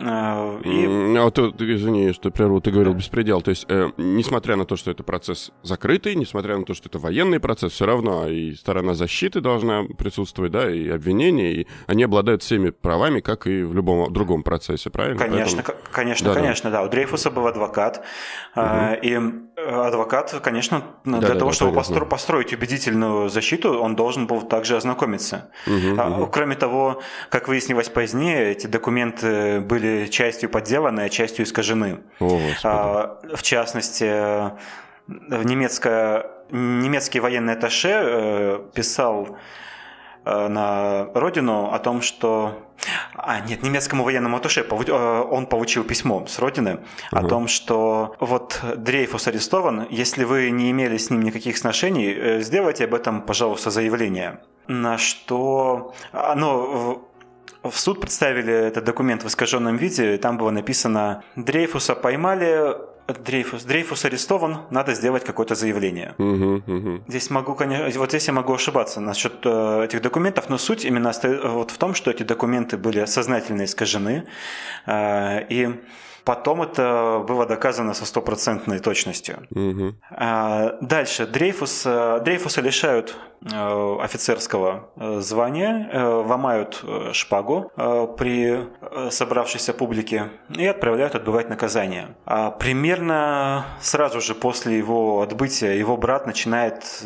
Э, 0.00 0.60
и... 0.64 1.16
А 1.16 1.30
ты, 1.30 1.42
извини, 1.74 2.12
что 2.12 2.30
прерву, 2.30 2.60
ты 2.60 2.70
говорил 2.70 2.94
беспредел. 2.94 3.42
То 3.42 3.50
есть, 3.50 3.66
э, 3.68 3.90
несмотря 3.96 4.56
на 4.56 4.64
то, 4.64 4.76
что 4.76 4.90
это 4.90 5.02
процесс 5.02 5.52
закрытый, 5.62 6.14
несмотря 6.14 6.56
на 6.56 6.64
то, 6.64 6.74
что 6.74 6.88
это 6.88 6.98
военный 6.98 7.40
процесс, 7.40 7.72
все 7.72 7.86
равно 7.86 8.28
и 8.28 8.54
сторона 8.54 8.94
защиты 8.94 9.40
должна 9.40 9.84
присутствовать, 9.84 10.52
да, 10.52 10.70
и 10.70 10.88
обвинения, 10.88 11.52
и 11.52 11.66
они 11.86 12.04
обладают 12.04 12.42
всеми 12.42 12.70
правами, 12.70 13.20
как 13.20 13.46
и 13.46 13.62
в 13.62 13.74
любом 13.74 14.12
другом 14.12 14.42
процессе, 14.42 14.90
правильно? 14.90 15.18
Конечно, 15.18 15.62
Поэтому... 15.62 15.84
конечно, 15.90 16.28
да, 16.28 16.40
конечно, 16.40 16.70
да. 16.70 16.78
да. 16.78 16.84
У 16.84 16.88
Дрейфуса 16.88 17.30
был 17.30 17.46
адвокат, 17.46 18.04
угу. 18.56 18.64
и 19.02 19.20
адвокат, 19.56 20.32
конечно, 20.42 20.82
для 21.04 21.20
да, 21.20 21.34
того, 21.34 21.50
да, 21.50 21.52
чтобы 21.52 21.78
постро- 21.78 22.06
построить 22.06 22.52
убедительную 22.52 23.28
защиту, 23.28 23.78
он 23.78 23.96
должен 23.96 24.26
был 24.26 24.42
также 24.42 24.76
ознакомиться. 24.76 25.50
Угу, 25.66 26.00
а, 26.00 26.08
угу. 26.08 26.26
Кроме 26.28 26.56
того, 26.56 27.02
как 27.28 27.48
выяснилось 27.48 27.88
позднее, 27.88 28.52
эти 28.52 28.66
документы 28.66 29.60
были 29.60 30.06
частью 30.06 30.48
подделаны, 30.48 31.02
а 31.02 31.08
частью 31.08 31.44
искажены. 31.44 32.00
О, 32.20 32.40
а, 32.64 33.20
в 33.34 33.42
частности, 33.42 34.04
немецкая, 35.06 36.26
немецкий 36.50 37.20
военный 37.20 37.54
атташе 37.54 37.90
э, 37.92 38.60
писал 38.74 39.26
э, 39.26 39.34
на 40.24 41.08
родину 41.14 41.72
о 41.72 41.78
том, 41.78 42.02
что 42.02 42.62
а, 43.14 43.40
нет, 43.40 43.62
немецкому 43.62 44.04
военному 44.04 44.36
атуше 44.36 44.60
э, 44.60 45.22
он 45.30 45.46
получил 45.46 45.84
письмо 45.84 46.26
с 46.26 46.38
родины 46.38 46.74
угу. 46.74 46.80
о 47.10 47.28
том, 47.28 47.48
что 47.48 48.16
вот 48.20 48.60
Дрейфус 48.76 49.26
арестован, 49.28 49.86
если 49.90 50.24
вы 50.24 50.50
не 50.50 50.70
имели 50.70 50.96
с 50.96 51.10
ним 51.10 51.22
никаких 51.22 51.56
сношений, 51.56 52.40
сделайте 52.40 52.84
об 52.84 52.94
этом, 52.94 53.22
пожалуйста, 53.22 53.70
заявление. 53.70 54.40
На 54.66 54.98
что 54.98 55.94
оно 56.12 57.02
в 57.62 57.78
суд 57.78 58.00
представили 58.00 58.52
этот 58.52 58.84
документ 58.84 59.22
в 59.22 59.28
искаженном 59.28 59.76
виде, 59.76 60.14
и 60.14 60.18
там 60.18 60.36
было 60.36 60.50
написано 60.50 61.22
«Дрейфуса 61.36 61.94
поймали, 61.94 62.76
Дрейфус, 63.06 63.64
Дрейфус 63.64 64.04
арестован, 64.04 64.58
надо 64.70 64.94
сделать 64.94 65.24
какое-то 65.24 65.54
заявление. 65.54 66.14
Угу, 66.18 66.62
угу. 66.66 67.04
Здесь 67.08 67.30
могу, 67.30 67.54
конечно, 67.54 67.98
вот 67.98 68.08
здесь 68.10 68.26
я 68.28 68.32
могу 68.32 68.54
ошибаться 68.54 69.00
насчет 69.00 69.34
э, 69.44 69.84
этих 69.84 70.02
документов, 70.02 70.48
но 70.48 70.58
суть 70.58 70.84
именно 70.84 71.12
вот 71.44 71.70
в 71.70 71.78
том, 71.78 71.94
что 71.94 72.10
эти 72.10 72.22
документы 72.22 72.76
были 72.76 73.04
сознательно 73.06 73.64
искажены, 73.64 74.24
э, 74.86 75.46
и 75.48 75.80
Потом 76.24 76.62
это 76.62 77.24
было 77.26 77.46
доказано 77.46 77.94
со 77.94 78.06
стопроцентной 78.06 78.78
точностью. 78.78 79.46
Угу. 79.50 79.94
Дальше. 80.80 81.26
Дрейфус, 81.26 81.82
э, 81.84 82.20
Дрейфуса 82.24 82.60
лишают 82.60 83.16
э, 83.42 83.96
офицерского 84.00 84.90
э, 84.96 85.20
звания, 85.20 85.90
ломают 86.22 86.84
шпагу 87.12 87.70
при 88.16 88.68
собравшейся 89.10 89.72
публике 89.72 90.30
и 90.50 90.66
отправляют 90.66 91.14
отбывать 91.14 91.48
наказание. 91.48 92.16
А 92.24 92.50
примерно 92.50 93.64
сразу 93.80 94.20
же 94.20 94.34
после 94.34 94.78
его 94.78 95.22
отбытия 95.22 95.72
его 95.72 95.96
брат 95.96 96.26
начинает 96.26 97.04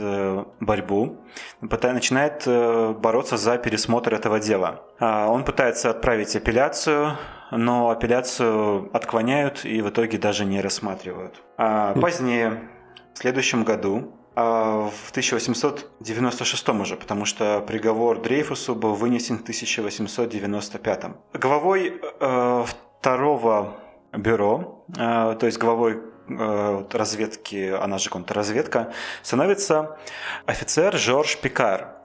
борьбу, 0.61 1.19
начинает 1.61 2.47
бороться 2.47 3.37
за 3.37 3.59
пересмотр 3.59 4.15
этого 4.15 4.41
дела. 4.41 4.83
А 4.99 5.29
он 5.29 5.45
пытается 5.45 5.91
отправить 5.91 6.37
апелляцию, 6.37 7.17
но 7.51 7.91
апелляцию 7.91 8.91
отклоняют 8.93 9.65
и 9.65 9.81
в 9.81 9.91
итоге 9.91 10.19
даже 10.19 10.45
не 10.45 10.61
рассматривают. 10.61 11.43
А 11.57 11.95
позднее, 11.95 12.69
в 13.15 13.19
следующем 13.19 13.65
году, 13.65 14.13
а, 14.35 14.91
в 14.91 15.11
1896 15.11 16.69
уже, 16.69 16.97
потому 16.97 17.25
что 17.25 17.61
приговор 17.67 18.21
Дрейфусу 18.21 18.75
был 18.75 18.95
вынесен 18.95 19.39
в 19.39 19.43
1895. 19.43 21.05
Главой 21.33 22.01
э, 22.21 22.65
второго 22.67 23.77
бюро, 24.13 24.85
э, 24.91 25.37
то 25.41 25.47
есть 25.47 25.59
главой 25.59 26.03
э, 26.29 26.85
разведки, 26.93 27.71
она 27.71 27.97
же 27.97 28.11
контрразведка, 28.11 28.93
становится 29.23 29.97
офицер 30.45 30.97
Жорж 30.99 31.39
Пикар 31.39 31.97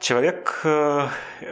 человек 0.00 0.60
э, 0.64 1.08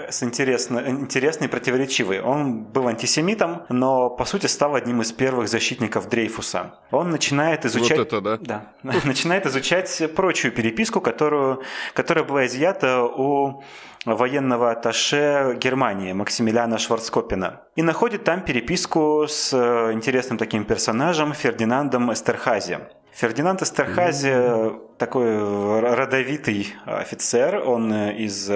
с 0.09 0.23
интересно, 0.23 0.83
интересный 0.87 1.47
и 1.47 1.51
противоречивый. 1.51 2.21
Он 2.21 2.63
был 2.63 2.89
антисемитом, 2.89 3.65
но 3.69 4.11
по 4.11 4.25
сути 4.25 4.47
стал 4.47 4.75
одним 4.75 5.01
из 5.03 5.13
первых 5.13 5.49
защитников 5.49 6.09
Дрейфуса. 6.09 6.75
Он 6.91 7.11
начинает 7.11 7.65
изучать... 7.65 7.99
Вот 7.99 8.07
это, 8.07 8.21
да? 8.21 8.39
Да. 8.83 8.95
Начинает 9.05 9.47
изучать 9.47 10.03
прочую 10.15 10.53
переписку, 10.53 11.01
которую, 11.01 11.63
которая 11.95 12.25
была 12.25 12.47
изъята 12.47 13.03
у 13.03 13.63
военного 14.05 14.71
атташе 14.71 15.57
Германии 15.61 16.13
Максимилиана 16.13 16.79
Шварцкопина. 16.79 17.63
И 17.77 17.83
находит 17.83 18.25
там 18.25 18.43
переписку 18.43 19.27
с 19.29 19.53
э, 19.53 19.93
интересным 19.93 20.39
таким 20.39 20.65
персонажем 20.65 21.33
Фердинандом 21.35 22.13
Эстерхази. 22.13 22.81
Фердинанд 23.15 23.63
Эстерхази 23.63 24.73
такой 24.99 25.81
родовитый 25.81 26.75
офицер, 26.87 27.57
он 27.57 27.93
из 27.93 28.51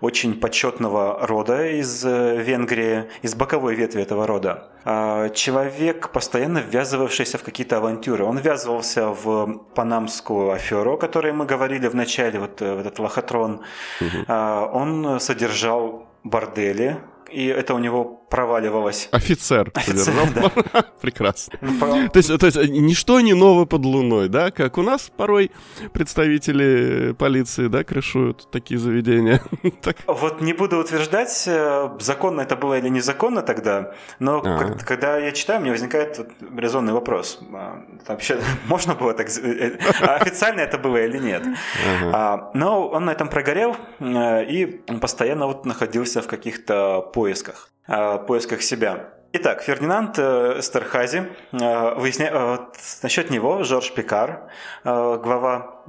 очень 0.00 0.40
почетного 0.40 1.26
рода 1.26 1.66
из 1.66 2.02
Венгрии, 2.04 3.04
из 3.22 3.34
боковой 3.34 3.74
ветви 3.74 4.02
этого 4.02 4.26
рода. 4.26 4.70
А 4.84 5.28
человек, 5.30 6.10
постоянно 6.10 6.58
ввязывавшийся 6.58 7.38
в 7.38 7.44
какие-то 7.44 7.76
авантюры. 7.76 8.24
Он 8.24 8.38
ввязывался 8.38 9.08
в 9.08 9.58
панамскую 9.74 10.50
аферу, 10.50 10.94
о 10.94 10.96
которой 10.96 11.32
мы 11.32 11.44
говорили 11.46 11.86
в 11.86 11.94
начале, 11.94 12.40
вот, 12.40 12.60
вот 12.60 12.80
этот 12.80 12.98
лохотрон. 12.98 13.62
Угу. 14.00 14.32
Он 14.32 15.20
содержал 15.20 16.08
бордели, 16.24 16.98
и 17.30 17.46
это 17.46 17.74
у 17.74 17.78
него 17.78 18.21
проваливалось. 18.32 19.08
Офицер. 19.12 19.70
Прекрасно. 21.02 21.58
То 22.12 22.18
есть, 22.18 22.38
то 22.38 22.46
есть 22.46 22.70
ничто 22.70 23.20
не 23.20 23.34
ново 23.34 23.66
под 23.66 23.84
луной, 23.84 24.28
да? 24.28 24.50
Как 24.50 24.78
у 24.78 24.82
нас 24.82 25.10
порой 25.14 25.50
представители 25.92 27.12
полиции, 27.12 27.68
да, 27.68 27.84
крышуют 27.84 28.50
такие 28.50 28.80
заведения. 28.80 29.42
Вот 30.06 30.40
не 30.40 30.52
буду 30.52 30.78
утверждать, 30.78 31.44
э, 31.46 31.90
законно 32.00 32.42
это 32.42 32.56
было 32.56 32.78
или 32.78 32.88
незаконно 32.88 33.42
тогда, 33.42 33.92
но 34.18 34.42
а. 34.44 34.76
когда 34.86 35.18
я 35.18 35.32
читаю, 35.32 35.60
мне 35.60 35.70
возникает 35.70 36.20
резонный 36.56 36.92
вопрос. 36.92 37.38
А, 37.52 37.84
вообще, 38.08 38.38
можно 38.66 38.94
было 38.94 39.12
так... 39.12 39.28
Э, 39.28 39.42
э, 39.42 40.04
официально 40.04 40.60
это 40.60 40.78
было 40.78 41.04
или 41.04 41.18
нет? 41.18 41.42
А, 42.12 42.50
но 42.54 42.88
он 42.88 43.04
на 43.04 43.12
этом 43.12 43.28
прогорел, 43.28 43.76
и 44.00 44.80
постоянно 45.00 45.46
вот 45.46 45.66
находился 45.66 46.22
в 46.22 46.26
каких-то 46.26 47.10
поисках. 47.14 47.72
Э, 47.88 48.18
поисках 48.26 48.62
себя. 48.62 49.08
Итак, 49.32 49.62
Фердинанд 49.62 50.16
э, 50.18 50.60
Эстерхази, 50.60 51.32
э, 51.52 51.94
выясня... 51.96 52.68
насчет 53.02 53.30
него 53.30 53.64
Жорж 53.64 53.92
Пикар, 53.92 54.50
глава 54.84 55.82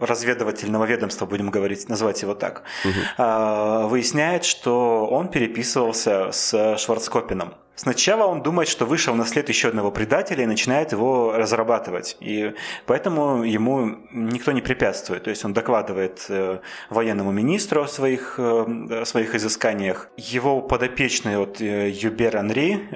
разведывательного 0.00 0.86
ведомства, 0.86 1.26
будем 1.26 1.50
говорить, 1.50 1.90
назвать 1.90 2.22
его 2.22 2.34
так, 2.34 2.62
угу. 2.84 3.88
выясняет, 3.88 4.46
что 4.46 5.06
он 5.06 5.28
переписывался 5.28 6.32
с 6.32 6.78
Шварцкопином. 6.78 7.54
Сначала 7.80 8.26
он 8.26 8.42
думает, 8.42 8.68
что 8.68 8.84
вышел 8.84 9.14
на 9.14 9.24
след 9.24 9.48
еще 9.48 9.68
одного 9.68 9.90
предателя 9.90 10.42
и 10.42 10.46
начинает 10.46 10.92
его 10.92 11.32
разрабатывать. 11.32 12.14
И 12.20 12.52
поэтому 12.84 13.42
ему 13.42 13.96
никто 14.12 14.52
не 14.52 14.60
препятствует. 14.60 15.22
То 15.22 15.30
есть 15.30 15.46
он 15.46 15.54
докладывает 15.54 16.26
э, 16.28 16.58
военному 16.90 17.32
министру 17.32 17.80
о 17.82 17.88
своих, 17.88 18.34
э, 18.36 19.00
о 19.00 19.04
своих 19.06 19.34
изысканиях. 19.34 20.10
Его 20.18 20.60
подопечный 20.60 21.38
вот, 21.38 21.62
э, 21.62 21.88
Юбер 21.88 22.36
Анри 22.36 22.86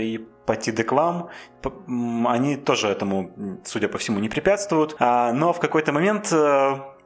и 0.00 0.26
Пати 0.46 0.70
Деклам, 0.70 1.28
они 2.26 2.56
тоже 2.56 2.88
этому, 2.88 3.60
судя 3.64 3.88
по 3.88 3.98
всему, 3.98 4.18
не 4.20 4.30
препятствуют. 4.30 4.96
А, 4.98 5.30
но 5.32 5.52
в 5.52 5.60
какой-то 5.60 5.92
момент 5.92 6.32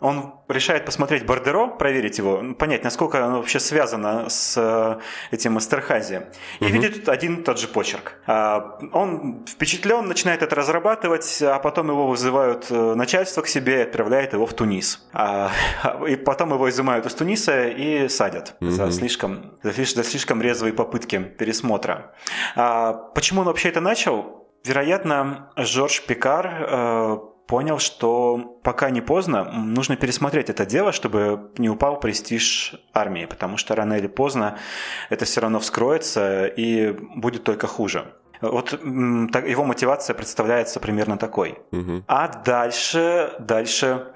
он 0.00 0.34
решает 0.48 0.84
посмотреть 0.84 1.26
Бордеро, 1.26 1.68
проверить 1.68 2.18
его, 2.18 2.54
понять, 2.54 2.84
насколько 2.84 3.24
оно 3.24 3.36
вообще 3.38 3.60
связано 3.60 4.28
с 4.28 4.56
э, 4.56 4.98
этим 5.30 5.58
Эстерхази. 5.58 6.26
И 6.60 6.64
угу. 6.64 6.72
видит 6.72 7.08
один 7.08 7.36
и 7.36 7.42
тот 7.42 7.58
же 7.58 7.68
почерк. 7.68 8.14
А, 8.26 8.78
он 8.92 9.44
впечатлен, 9.46 10.06
начинает 10.06 10.42
это 10.42 10.56
разрабатывать, 10.56 11.42
а 11.42 11.58
потом 11.58 11.88
его 11.88 12.06
вызывают 12.06 12.66
э, 12.70 12.94
начальство 12.94 13.42
к 13.42 13.46
себе 13.46 13.80
и 13.80 13.82
отправляет 13.82 14.32
его 14.32 14.46
в 14.46 14.54
Тунис. 14.54 15.06
А, 15.12 15.50
и 16.08 16.16
потом 16.16 16.52
его 16.54 16.68
изымают 16.70 17.06
из 17.06 17.14
Туниса 17.14 17.68
и 17.68 18.08
садят 18.08 18.56
угу. 18.60 18.70
за, 18.70 18.90
слишком, 18.90 19.58
за, 19.62 19.72
слишком 19.74 20.40
резвые 20.40 20.72
попытки 20.72 21.18
пересмотра. 21.18 22.14
Почему 23.14 23.40
он 23.40 23.46
вообще 23.46 23.68
это 23.68 23.80
начал? 23.80 24.40
Вероятно, 24.64 25.50
Жорж 25.56 26.02
Пикар 26.02 26.46
э, 26.46 27.18
понял, 27.50 27.80
что 27.80 28.60
пока 28.62 28.90
не 28.90 29.00
поздно, 29.00 29.44
нужно 29.44 29.96
пересмотреть 29.96 30.50
это 30.50 30.64
дело, 30.64 30.92
чтобы 30.92 31.50
не 31.58 31.68
упал 31.68 31.98
престиж 31.98 32.76
армии, 32.94 33.26
потому 33.26 33.56
что 33.56 33.74
рано 33.74 33.94
или 33.94 34.06
поздно 34.06 34.56
это 35.10 35.24
все 35.24 35.40
равно 35.40 35.58
вскроется 35.58 36.46
и 36.46 36.92
будет 37.16 37.42
только 37.42 37.66
хуже. 37.66 38.14
Вот 38.40 38.72
его 38.72 39.64
мотивация 39.64 40.14
представляется 40.14 40.78
примерно 40.78 41.18
такой. 41.18 41.58
Угу. 41.72 42.04
А 42.06 42.28
дальше, 42.28 43.32
дальше 43.40 44.06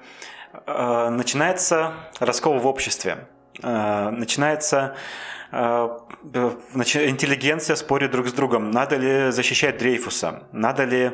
э, 0.65 1.09
начинается 1.09 1.91
раскол 2.21 2.59
в 2.59 2.65
обществе. 2.65 3.27
начинается 3.61 4.95
интеллигенция 5.51 7.75
спорит 7.75 8.11
друг 8.11 8.27
с 8.27 8.33
другом, 8.33 8.71
надо 8.71 8.97
ли 8.97 9.31
защищать 9.31 9.77
Дрейфуса, 9.77 10.43
надо 10.51 10.85
ли 10.85 11.11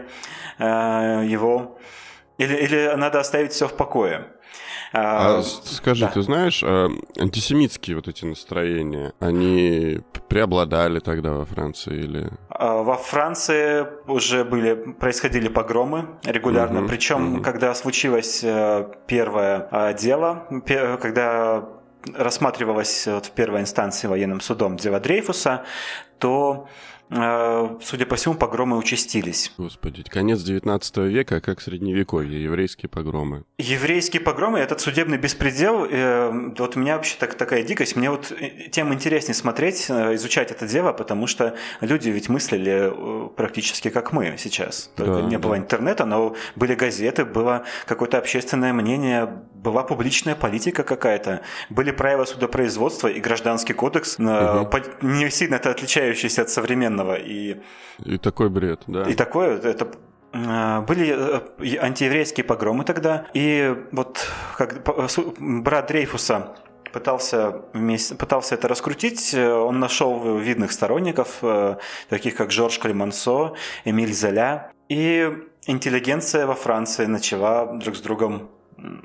его, 0.60 1.78
или, 2.42 2.56
или 2.56 2.94
надо 2.96 3.20
оставить 3.20 3.52
все 3.52 3.68
в 3.68 3.74
покое. 3.74 4.28
А, 4.94 5.40
а 5.40 5.44
скажи, 5.44 6.06
да. 6.06 6.12
ты 6.12 6.22
знаешь, 6.22 6.62
а, 6.66 6.90
антисемитские 7.18 7.96
вот 7.96 8.10
эти 8.10 8.26
настроения, 8.26 9.14
они 9.20 10.02
преобладали 10.28 11.00
тогда 11.00 11.32
во 11.32 11.46
Франции 11.46 11.96
или? 11.96 12.30
А, 12.50 12.84
во 12.84 12.98
Франции 12.98 13.88
уже 14.08 14.44
были, 14.44 14.74
происходили 14.74 15.48
погромы 15.48 16.08
регулярно, 16.26 16.82
угу, 16.82 16.90
причем 16.90 17.36
угу. 17.36 17.44
когда 17.44 17.74
случилось 17.74 18.42
э, 18.44 18.92
первое 19.08 19.68
э, 19.72 19.94
дело, 19.98 20.46
когда 21.02 21.64
рассматривалось 22.14 23.08
вот 23.08 23.28
в 23.28 23.32
первой 23.32 23.62
инстанции 23.62 24.08
военным 24.08 24.42
судом 24.42 24.76
дело 24.76 25.00
Дрейфуса, 25.00 25.64
то 26.20 26.68
судя 27.12 28.06
по 28.06 28.16
всему, 28.16 28.36
погромы 28.36 28.78
участились. 28.78 29.52
Господи, 29.58 30.04
конец 30.04 30.42
19 30.42 30.98
века, 30.98 31.42
как 31.42 31.60
средневековье, 31.60 32.42
еврейские 32.42 32.90
погромы. 32.90 33.44
Еврейские 33.58 34.22
погромы, 34.22 34.60
этот 34.60 34.80
судебный 34.80 35.18
беспредел, 35.18 35.86
э, 35.86 36.32
вот 36.58 36.78
у 36.78 36.80
меня 36.80 36.96
вообще 36.96 37.16
так, 37.20 37.34
такая 37.36 37.64
дикость, 37.64 37.98
мне 37.98 38.10
вот 38.10 38.32
э, 38.32 38.70
тем 38.72 38.94
интереснее 38.94 39.36
смотреть, 39.36 39.90
изучать 39.90 40.52
это 40.52 40.68
дело, 40.68 40.94
потому 40.94 41.28
что 41.28 41.58
люди 41.82 42.10
ведь 42.10 42.30
мыслили 42.30 42.92
практически 43.36 43.90
как 43.90 44.14
мы 44.14 44.36
сейчас. 44.38 44.90
Только 44.96 45.16
да, 45.16 45.22
не 45.22 45.38
было 45.38 45.58
интернета, 45.58 46.06
но 46.06 46.36
были 46.56 46.76
газеты, 46.76 47.26
было 47.26 47.66
какое-то 47.86 48.18
общественное 48.18 48.72
мнение, 48.74 49.44
была 49.64 49.84
публичная 49.84 50.36
политика 50.36 50.84
какая-то, 50.84 51.42
были 51.70 51.92
правила 51.92 52.26
судопроизводства 52.26 53.08
и 53.08 53.20
гражданский 53.20 53.74
кодекс, 53.74 54.18
угу. 54.18 54.28
не 55.02 55.30
сильно 55.30 55.56
это 55.56 55.70
отличающийся 55.70 56.42
от 56.42 56.50
современного. 56.50 57.16
И, 57.16 57.58
и 58.04 58.18
такой 58.18 58.50
бред, 58.50 58.84
да. 58.88 59.04
И 59.04 59.14
такое, 59.14 59.58
это 59.60 59.92
э, 60.34 60.82
были 60.82 61.42
э, 61.60 61.78
антиеврейские 61.78 62.44
погромы 62.44 62.84
тогда, 62.84 63.28
и 63.34 63.76
вот 63.92 64.28
как 64.58 64.84
брат 65.40 65.88
Дрейфуса 65.88 66.56
пытался, 66.92 67.62
вместе, 67.74 68.16
пытался 68.16 68.56
это 68.56 68.68
раскрутить. 68.68 69.34
Он 69.34 69.80
нашел 69.80 70.38
видных 70.38 70.74
сторонников, 70.74 71.42
таких 72.10 72.36
как 72.36 72.52
Жорж 72.52 72.80
Клемансо, 72.80 73.54
Эмиль 73.86 74.14
Золя. 74.14 74.74
И 74.90 75.32
интеллигенция 75.68 76.46
во 76.46 76.56
Франции 76.56 77.06
начала 77.06 77.66
друг 77.78 77.96
с 77.96 78.02
другом 78.02 78.50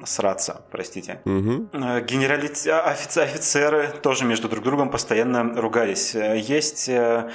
сраться, 0.05 0.63
простите. 0.71 1.21
Угу. 1.25 1.69
Генерали... 2.03 2.51
А, 2.69 2.91
офици... 2.91 3.19
Офицеры 3.21 3.89
тоже 3.89 4.25
между 4.25 4.49
друг 4.49 4.65
другом 4.65 4.91
постоянно 4.91 5.61
ругались. 5.61 6.15
Э, 6.15 6.39
есть... 6.39 6.89
Э, 6.89 7.31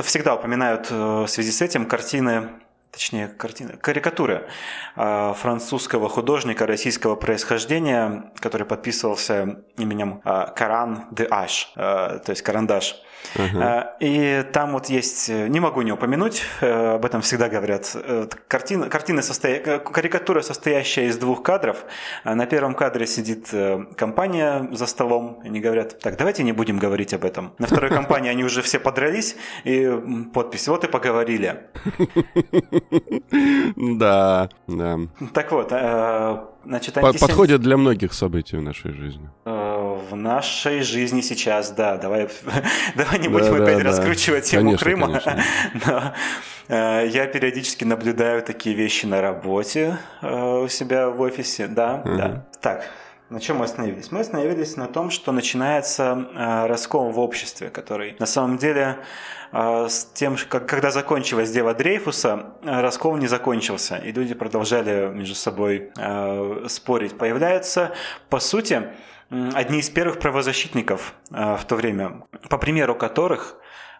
всегда 0.00 0.34
упоминают 0.34 0.90
в 0.90 1.26
связи 1.28 1.52
с 1.52 1.62
этим 1.62 1.86
картины 1.86 2.50
точнее 2.90 3.28
картины, 3.28 3.76
карикатуры 3.76 4.48
французского 4.96 6.08
художника 6.08 6.66
российского 6.66 7.14
происхождения, 7.14 8.32
который 8.40 8.66
подписывался 8.66 9.62
именем 9.76 10.20
Каран 10.24 11.06
де 11.12 11.26
Аш, 11.30 11.70
то 11.74 12.22
есть 12.26 12.42
Карандаш. 12.42 13.00
Uh-huh. 13.34 13.86
И 14.00 14.44
там 14.52 14.72
вот 14.72 14.86
есть, 14.86 15.28
не 15.28 15.60
могу 15.60 15.82
не 15.82 15.92
упомянуть, 15.92 16.42
э, 16.60 16.94
об 16.94 17.04
этом 17.04 17.20
всегда 17.20 17.48
говорят, 17.48 17.90
э, 17.94 18.26
картина, 18.48 18.88
картина 18.88 19.22
состоя... 19.22 19.78
карикатура, 19.78 20.40
состоящая 20.40 21.06
из 21.06 21.18
двух 21.18 21.42
кадров. 21.42 21.84
На 22.24 22.46
первом 22.46 22.74
кадре 22.74 23.06
сидит 23.06 23.48
компания 23.96 24.68
за 24.72 24.86
столом, 24.86 25.40
они 25.44 25.60
говорят, 25.60 25.98
так, 26.00 26.16
давайте 26.16 26.42
не 26.42 26.52
будем 26.52 26.78
говорить 26.78 27.14
об 27.14 27.24
этом. 27.24 27.52
На 27.58 27.66
второй 27.66 27.90
компании 27.90 28.30
они 28.30 28.44
уже 28.44 28.62
все 28.62 28.78
подрались, 28.78 29.36
и 29.64 29.90
подпись, 30.32 30.68
вот 30.68 30.84
и 30.84 30.88
поговорили. 30.88 31.60
Да, 33.76 34.48
да. 34.66 34.98
Так 35.32 35.52
вот, 35.52 35.68
значит, 36.64 36.94
Подходит 36.94 37.60
для 37.60 37.76
многих 37.76 38.12
событий 38.12 38.56
в 38.56 38.62
нашей 38.62 38.92
жизни 38.92 39.28
в 39.98 40.16
нашей 40.16 40.82
жизни 40.82 41.20
сейчас, 41.20 41.70
да, 41.70 41.96
давай, 41.96 42.28
давай 42.94 43.18
не 43.18 43.28
будем 43.28 43.56
да, 43.58 43.64
опять 43.64 43.78
да, 43.78 43.84
раскручивать 43.84 44.44
да. 44.44 44.50
тему 44.50 44.76
конечно, 44.76 44.84
Крыма. 44.84 45.20
Конечно. 45.20 45.44
Но, 45.86 46.14
э, 46.68 47.08
я 47.08 47.26
периодически 47.26 47.84
наблюдаю 47.84 48.42
такие 48.42 48.74
вещи 48.74 49.06
на 49.06 49.20
работе 49.20 49.98
э, 50.22 50.62
у 50.64 50.68
себя 50.68 51.10
в 51.10 51.20
офисе, 51.20 51.66
да, 51.66 52.02
угу. 52.04 52.16
да. 52.16 52.46
Так, 52.60 52.84
на 53.30 53.40
чем 53.40 53.58
мы 53.58 53.66
остановились? 53.66 54.10
Мы 54.10 54.20
остановились 54.20 54.76
на 54.76 54.86
том, 54.86 55.10
что 55.10 55.32
начинается 55.32 56.28
э, 56.34 56.66
раскол 56.66 57.10
в 57.10 57.18
обществе, 57.18 57.68
который 57.68 58.16
на 58.18 58.24
самом 58.24 58.56
деле 58.56 59.00
э, 59.52 59.86
с 59.86 60.06
тем, 60.14 60.36
как, 60.48 60.66
когда 60.66 60.90
закончилось 60.90 61.50
дело 61.50 61.74
Дрейфуса, 61.74 62.54
э, 62.62 62.80
раскол 62.80 63.18
не 63.18 63.26
закончился, 63.26 63.96
и 63.96 64.12
люди 64.12 64.32
продолжали 64.32 65.10
между 65.12 65.34
собой 65.34 65.90
э, 65.94 66.66
спорить. 66.68 67.18
Появляется, 67.18 67.92
по 68.30 68.40
сути, 68.40 68.84
одни 69.30 69.80
из 69.80 69.90
первых 69.90 70.18
правозащитников 70.18 71.14
а, 71.30 71.56
в 71.56 71.64
то 71.66 71.76
время, 71.76 72.22
по 72.48 72.58
примеру 72.58 72.94
которых 72.94 73.56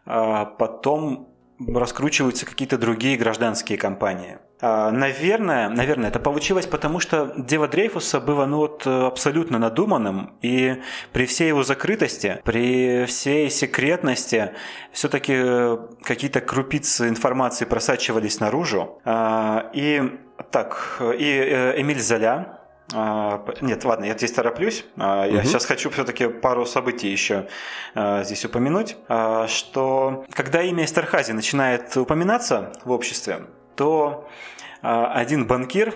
а, 0.06 0.44
потом 0.44 1.28
раскручиваются 1.58 2.46
какие-то 2.46 2.78
другие 2.78 3.16
гражданские 3.16 3.78
компании. 3.78 4.38
А, 4.60 4.90
наверное, 4.90 5.68
наверное, 5.68 6.08
это 6.08 6.18
получилось 6.18 6.66
потому, 6.66 7.00
что 7.00 7.34
дело 7.36 7.68
Дрейфуса 7.68 8.20
было 8.20 8.46
ну, 8.46 8.58
вот, 8.58 8.86
абсолютно 8.86 9.58
надуманным, 9.58 10.34
и 10.40 10.80
при 11.12 11.26
всей 11.26 11.48
его 11.48 11.62
закрытости, 11.62 12.40
при 12.44 13.04
всей 13.06 13.50
секретности, 13.50 14.52
все-таки 14.92 15.36
какие-то 16.04 16.40
крупицы 16.40 17.08
информации 17.08 17.64
просачивались 17.64 18.40
наружу. 18.40 19.00
И 19.74 20.18
так, 20.50 21.02
и 21.18 21.26
э, 21.26 21.80
Эмиль 21.80 22.00
Золя, 22.00 22.57
а, 22.94 23.44
нет, 23.60 23.84
ладно, 23.84 24.06
я 24.06 24.14
здесь 24.14 24.32
тороплюсь. 24.32 24.84
А, 24.96 25.26
я 25.26 25.40
угу. 25.40 25.46
сейчас 25.46 25.66
хочу 25.66 25.90
все-таки 25.90 26.28
пару 26.28 26.64
событий 26.64 27.08
еще 27.08 27.46
а, 27.94 28.22
здесь 28.24 28.44
упомянуть, 28.44 28.96
что 29.48 30.24
когда 30.32 30.62
имя 30.62 30.84
Эстерхази 30.84 31.32
начинает 31.32 31.96
упоминаться 31.96 32.72
в 32.84 32.90
обществе, 32.90 33.42
то 33.76 34.28
один 34.80 35.46
банкир 35.48 35.92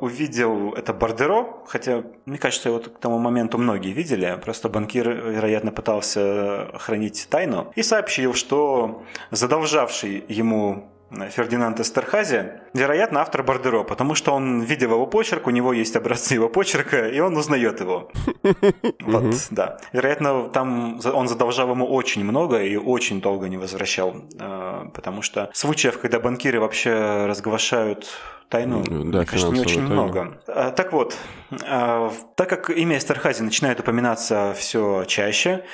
увидел 0.00 0.72
это 0.72 0.92
бордеро, 0.92 1.46
хотя, 1.68 2.02
мне 2.26 2.38
кажется, 2.38 2.68
его 2.68 2.80
к 2.80 2.98
тому 2.98 3.18
моменту 3.18 3.56
многие 3.56 3.92
видели, 3.92 4.36
просто 4.42 4.68
банкир, 4.68 5.08
вероятно, 5.08 5.70
пытался 5.70 6.70
хранить 6.74 7.28
тайну, 7.30 7.72
и 7.76 7.84
сообщил, 7.84 8.34
что 8.34 9.04
задолжавший 9.30 10.24
ему 10.26 10.90
Фердинанд 11.10 11.78
Эстерхази, 11.80 12.60
вероятно, 12.72 13.20
автор 13.20 13.42
Бордеро, 13.42 13.84
потому 13.84 14.14
что 14.14 14.32
он 14.32 14.62
видел 14.62 14.92
его 14.92 15.06
почерк, 15.06 15.46
у 15.46 15.50
него 15.50 15.72
есть 15.72 15.94
образцы 15.96 16.34
его 16.34 16.48
почерка, 16.48 17.08
и 17.08 17.20
он 17.20 17.36
узнает 17.36 17.80
его. 17.80 18.10
Вот, 19.00 19.34
да. 19.50 19.78
Вероятно, 19.92 20.48
там 20.48 21.00
он 21.12 21.28
задолжал 21.28 21.70
ему 21.70 21.86
очень 21.86 22.24
много 22.24 22.62
и 22.62 22.76
очень 22.76 23.20
долго 23.20 23.48
не 23.48 23.56
возвращал, 23.56 24.14
э, 24.38 24.86
потому 24.94 25.22
что 25.22 25.50
случаев, 25.52 25.98
когда 25.98 26.20
банкиры 26.20 26.60
вообще 26.60 27.26
разглашают 27.26 28.08
тайну, 28.48 28.82
да, 28.86 29.24
конечно, 29.24 29.50
не 29.50 29.60
очень 29.60 29.86
тайну. 29.86 29.92
много. 29.92 30.40
А, 30.46 30.70
так 30.70 30.92
вот, 30.92 31.16
так 31.50 32.48
как 32.48 32.70
имя 32.70 32.98
Эстерхази 32.98 33.42
начинает 33.42 33.80
упоминаться 33.80 34.54
все 34.56 35.04
чаще, 35.04 35.64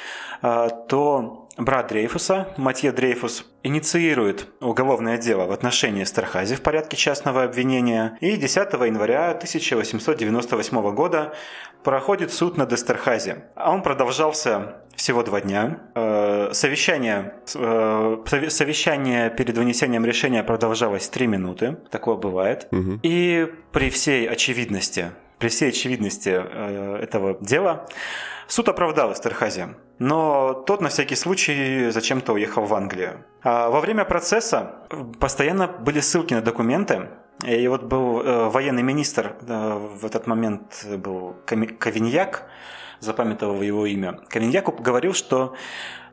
то 0.40 1.49
брат 1.57 1.89
Дрейфуса, 1.89 2.49
Матье 2.57 2.93
Дрейфус, 2.93 3.47
инициирует 3.63 4.49
уголовное 4.61 5.19
дело 5.19 5.47
в 5.47 5.53
отношении 5.53 6.03
Эстерхази 6.03 6.55
в 6.55 6.63
порядке 6.63 6.97
частного 6.97 7.45
обвинения, 7.45 8.17
и 8.21 8.37
10 8.37 8.73
января 8.73 9.31
1898 9.31 10.95
года 10.95 11.35
проходит 11.83 12.33
суд 12.33 12.57
над 12.57 12.73
Эстерхази. 12.73 13.45
А 13.55 13.73
он 13.73 13.83
продолжался 13.83 14.77
всего 14.95 15.23
два 15.23 15.41
дня. 15.41 15.81
Э, 15.95 16.51
совещание, 16.53 17.35
э, 17.55 18.49
совещание 18.49 19.31
перед 19.31 19.57
вынесением 19.57 20.05
решения 20.05 20.43
продолжалось 20.43 21.09
три 21.09 21.27
минуты. 21.27 21.79
Такое 21.91 22.17
бывает. 22.17 22.69
Угу. 22.71 23.01
И 23.03 23.51
при 23.73 23.89
всей 23.91 24.29
очевидности, 24.29 25.13
при 25.40 25.48
всей 25.48 25.70
очевидности 25.70 26.31
э, 26.31 26.98
этого 27.03 27.37
дела. 27.40 27.87
Суд 28.46 28.68
оправдал 28.68 29.12
Эстерхази 29.12 29.68
но 30.00 30.55
тот 30.55 30.81
на 30.81 30.88
всякий 30.88 31.14
случай 31.14 31.90
зачем-то 31.90 32.33
уехал 32.33 32.64
в 32.64 32.74
Англию. 32.74 33.22
А 33.42 33.68
во 33.68 33.81
время 33.81 34.05
процесса 34.05 34.87
постоянно 35.20 35.68
были 35.68 36.00
ссылки 36.00 36.35
на 36.35 36.40
документы, 36.40 37.09
И 37.44 37.68
вот 37.68 37.83
был 37.83 38.20
э, 38.20 38.48
военный 38.48 38.83
министр, 38.83 39.37
э, 39.46 39.96
в 40.00 40.05
этот 40.07 40.26
момент 40.26 40.87
был 40.96 41.37
Ковиньяк, 41.79 42.46
запамятовал 43.01 43.63
его 43.63 43.87
имя. 43.87 44.21
Ковиньяк 44.29 44.81
говорил, 44.81 45.15
что 45.15 45.55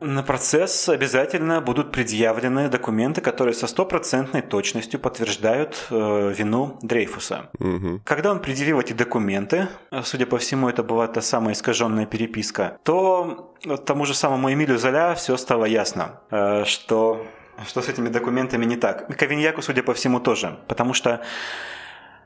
на 0.00 0.22
процесс 0.22 0.88
обязательно 0.88 1.60
будут 1.60 1.92
предъявлены 1.92 2.68
документы, 2.68 3.20
которые 3.20 3.54
со 3.54 3.66
стопроцентной 3.66 4.42
точностью 4.42 5.00
подтверждают 5.00 5.86
э, 5.90 6.34
вину 6.36 6.78
Дрейфуса. 6.82 7.50
Угу. 7.58 8.02
Когда 8.04 8.30
он 8.30 8.40
предъявил 8.40 8.80
эти 8.80 8.92
документы, 8.92 9.68
судя 10.04 10.26
по 10.26 10.38
всему, 10.38 10.68
это 10.68 10.82
была 10.82 11.08
та 11.08 11.20
самая 11.20 11.54
искаженная 11.54 12.06
переписка, 12.06 12.78
то 12.84 13.54
тому 13.84 14.04
же 14.04 14.14
самому 14.14 14.52
Эмилю 14.52 14.78
Золя 14.78 15.14
все 15.14 15.36
стало 15.36 15.64
ясно, 15.64 16.20
э, 16.30 16.64
что 16.64 17.26
что 17.66 17.82
с 17.82 17.88
этими 17.88 18.08
документами 18.08 18.64
не 18.64 18.76
так. 18.76 19.08
Ковиньяку, 19.16 19.62
судя 19.62 19.82
по 19.82 19.92
всему, 19.92 20.20
тоже. 20.20 20.60
Потому 20.68 20.94
что 20.94 21.10
э, 21.10 21.24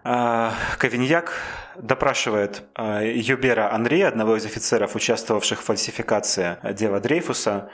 Ковиньяк 0.02 1.32
допрашивает 1.76 2.64
э, 2.76 3.12
Юбера 3.14 3.72
Анри, 3.72 4.00
одного 4.00 4.36
из 4.36 4.44
офицеров, 4.44 4.94
участвовавших 4.96 5.60
в 5.60 5.64
фальсификации 5.64 6.58
дела 6.74 7.00
Дрейфуса, 7.00 7.70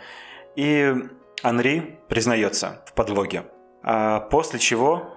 и 0.54 0.94
Анри 1.42 1.98
признается 2.08 2.82
в 2.86 2.92
подлоге. 2.92 3.44
А 3.82 4.20
после 4.20 4.58
чего 4.58 5.14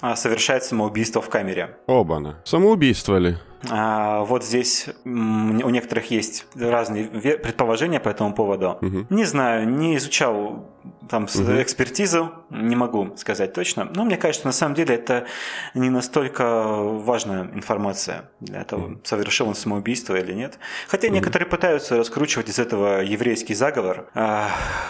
а, 0.00 0.16
совершает 0.16 0.64
самоубийство 0.64 1.20
в 1.20 1.28
камере. 1.28 1.76
Оба-на. 1.86 2.40
Самоубийство 2.44 3.16
ли? 3.16 3.36
А, 3.70 4.24
вот 4.24 4.44
здесь 4.44 4.88
у 5.04 5.08
некоторых 5.08 6.10
есть 6.10 6.46
разные 6.54 7.06
предположения 7.06 8.00
по 8.00 8.08
этому 8.08 8.34
поводу. 8.34 8.78
Угу. 8.82 9.06
Не 9.10 9.24
знаю, 9.24 9.68
не 9.68 9.96
изучал 9.96 10.70
там 11.08 11.24
угу. 11.24 11.60
экспертизу, 11.60 12.32
не 12.50 12.76
могу 12.76 13.16
сказать 13.16 13.52
точно. 13.52 13.90
Но 13.94 14.04
мне 14.04 14.16
кажется, 14.16 14.46
на 14.46 14.52
самом 14.52 14.74
деле 14.74 14.94
это 14.94 15.26
не 15.74 15.90
настолько 15.90 16.82
важная 16.82 17.44
информация 17.54 18.30
для 18.40 18.64
того, 18.64 18.86
угу. 18.86 19.00
совершил 19.04 19.48
он 19.48 19.54
самоубийство 19.54 20.16
или 20.16 20.32
нет. 20.32 20.58
Хотя 20.88 21.08
угу. 21.08 21.14
некоторые 21.14 21.48
пытаются 21.48 21.96
раскручивать 21.96 22.48
из 22.48 22.58
этого 22.58 23.00
еврейский 23.00 23.54
заговор, 23.54 24.10
э, 24.14 24.46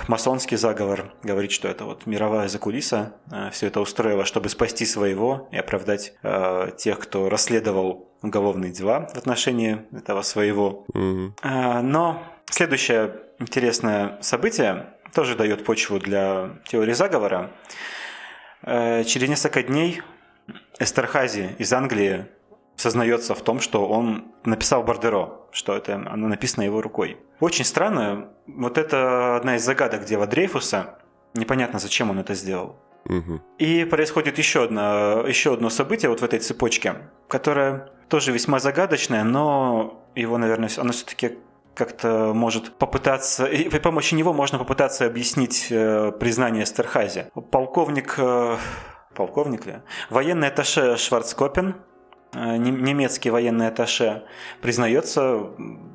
масонский 0.09 0.57
заговор, 0.57 1.12
говорить, 1.22 1.53
что 1.53 1.68
это 1.68 1.85
вот 1.85 2.07
мировая 2.07 2.48
закулиса 2.48 3.14
э, 3.31 3.50
все 3.50 3.66
это 3.66 3.81
устроила, 3.81 4.24
чтобы 4.24 4.48
спасти 4.48 4.85
своего 4.85 5.48
и 5.50 5.57
оправдать 5.57 6.14
э, 6.22 6.70
тех, 6.77 6.98
кто 6.98 7.29
расследовал 7.29 8.09
уголовные 8.22 8.72
дела 8.72 9.09
в 9.12 9.18
отношении 9.18 9.83
этого 9.92 10.22
своего. 10.22 10.87
Угу. 10.94 11.35
Но 11.42 12.22
следующее 12.48 13.20
интересное 13.38 14.18
событие 14.22 14.93
тоже 15.14 15.37
дает 15.37 15.64
почву 15.64 15.98
для 15.98 16.50
теории 16.66 16.92
заговора. 16.92 17.50
Э, 18.62 19.05
через 19.05 19.29
несколько 19.29 19.62
дней 19.62 20.03
Эстерхази 20.79 21.55
из 21.59 21.72
Англии 21.72 22.27
сознается 22.77 23.35
в 23.35 23.42
том, 23.42 23.61
что 23.61 23.87
он 23.87 24.33
написал 24.44 24.83
Бордеро, 24.83 25.40
что 25.53 25.77
это 25.77 25.94
оно 25.94 26.29
написано 26.29 26.64
его 26.64 26.83
рукой. 26.83 27.16
Очень 27.40 27.64
странно, 27.64 28.29
вот 28.46 28.79
это 28.79 29.37
одна 29.37 29.57
из 29.57 29.64
загадок 29.64 30.05
дела 30.05 30.27
Дрейфуса. 30.27 30.98
Непонятно, 31.35 31.79
зачем 31.79 32.11
он 32.11 32.18
это 32.18 32.35
сделал. 32.35 32.77
Угу. 33.07 33.40
И 33.59 33.85
происходит 33.85 34.38
еще 34.38 34.64
одно, 34.64 35.27
еще 35.27 35.53
одно 35.55 35.70
событие 35.70 36.09
вот 36.09 36.20
в 36.20 36.24
этой 36.24 36.38
цепочке, 36.38 36.94
которое 37.29 37.90
тоже 38.09 38.33
весьма 38.33 38.59
загадочное, 38.59 39.24
но 39.24 40.05
его, 40.14 40.38
наверное, 40.38 40.70
оно 40.79 40.92
все-таки 40.92 41.38
как-то 41.74 42.32
может 42.34 42.76
попытаться, 42.78 43.46
и 43.46 43.68
при 43.68 43.78
помощи 43.78 44.14
него 44.14 44.32
можно 44.32 44.58
попытаться 44.58 45.06
объяснить 45.06 45.68
э, 45.70 46.12
признание 46.12 46.66
Стерхази. 46.66 47.26
Полковник, 47.50 48.14
э, 48.18 48.56
полковник 49.14 49.66
ли? 49.66 49.74
Военный 50.10 50.48
атташе 50.48 50.96
Шварцкопен, 50.96 51.76
э, 52.32 52.56
немецкий 52.56 53.30
военный 53.30 53.68
атташе, 53.68 54.24
признается, 54.62 55.50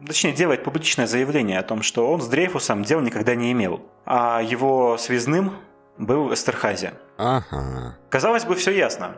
точнее 0.05 0.33
делает 0.33 0.63
публичное 0.63 1.07
заявление 1.07 1.59
о 1.59 1.63
том, 1.63 1.81
что 1.81 2.11
он 2.11 2.21
с 2.21 2.27
Дрейфусом 2.27 2.83
дел 2.83 2.99
никогда 3.01 3.35
не 3.35 3.51
имел, 3.51 3.81
а 4.05 4.41
его 4.41 4.97
связным 4.97 5.53
был 5.97 6.33
Эстерхази. 6.33 6.91
Ага. 7.17 7.97
Казалось 8.09 8.45
бы, 8.45 8.55
все 8.55 8.71
ясно. 8.71 9.17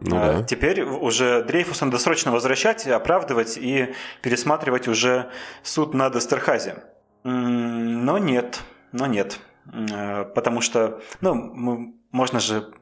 Ну, 0.00 0.16
а 0.16 0.32
да. 0.38 0.42
Теперь 0.42 0.82
уже 0.82 1.42
Дрейфуса 1.42 1.84
надо 1.84 1.98
срочно 1.98 2.32
возвращать, 2.32 2.86
оправдывать 2.86 3.56
и 3.56 3.94
пересматривать 4.22 4.88
уже 4.88 5.30
суд 5.62 5.94
над 5.94 6.14
Эстерхази. 6.16 6.74
Но 7.24 8.18
нет, 8.18 8.60
но 8.92 9.06
нет. 9.06 9.40
А, 9.92 10.24
потому 10.24 10.60
что, 10.60 11.00
ну, 11.20 11.94
можно 12.12 12.40
же 12.40 12.72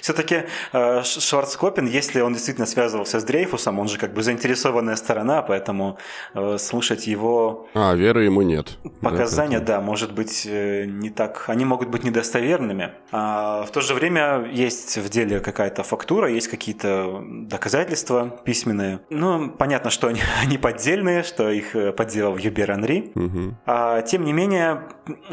все-таки 0.00 0.44
э, 0.72 1.02
Шварцкопин, 1.02 1.86
если 1.86 2.20
он 2.20 2.32
действительно 2.32 2.66
связывался 2.66 3.20
с 3.20 3.24
Дрейфусом, 3.24 3.78
он 3.78 3.88
же 3.88 3.98
как 3.98 4.12
бы 4.14 4.22
заинтересованная 4.22 4.96
сторона, 4.96 5.42
поэтому 5.42 5.98
э, 6.34 6.58
слушать 6.58 7.06
его... 7.06 7.68
А, 7.74 7.94
веры 7.94 8.24
ему 8.24 8.42
нет. 8.42 8.78
Показания, 9.00 9.60
да, 9.60 9.76
да, 9.76 9.80
может 9.80 10.12
быть 10.12 10.46
э, 10.46 10.84
не 10.86 11.10
так... 11.10 11.44
Они 11.48 11.64
могут 11.64 11.88
быть 11.88 12.04
недостоверными. 12.04 12.92
А 13.12 13.64
в 13.64 13.70
то 13.70 13.80
же 13.80 13.94
время 13.94 14.48
есть 14.52 14.98
в 14.98 15.08
деле 15.08 15.40
какая-то 15.40 15.82
фактура, 15.82 16.30
есть 16.30 16.48
какие-то 16.48 17.22
доказательства 17.24 18.40
письменные. 18.44 19.00
Ну, 19.10 19.50
понятно, 19.50 19.90
что 19.90 20.08
они, 20.08 20.20
они 20.42 20.58
поддельные, 20.58 21.22
что 21.22 21.50
их 21.50 21.74
подделал 21.96 22.36
Юбер 22.36 22.70
Анри. 22.70 23.12
Угу. 23.14 23.54
А, 23.66 24.02
тем 24.02 24.24
не 24.24 24.32
менее, 24.32 24.82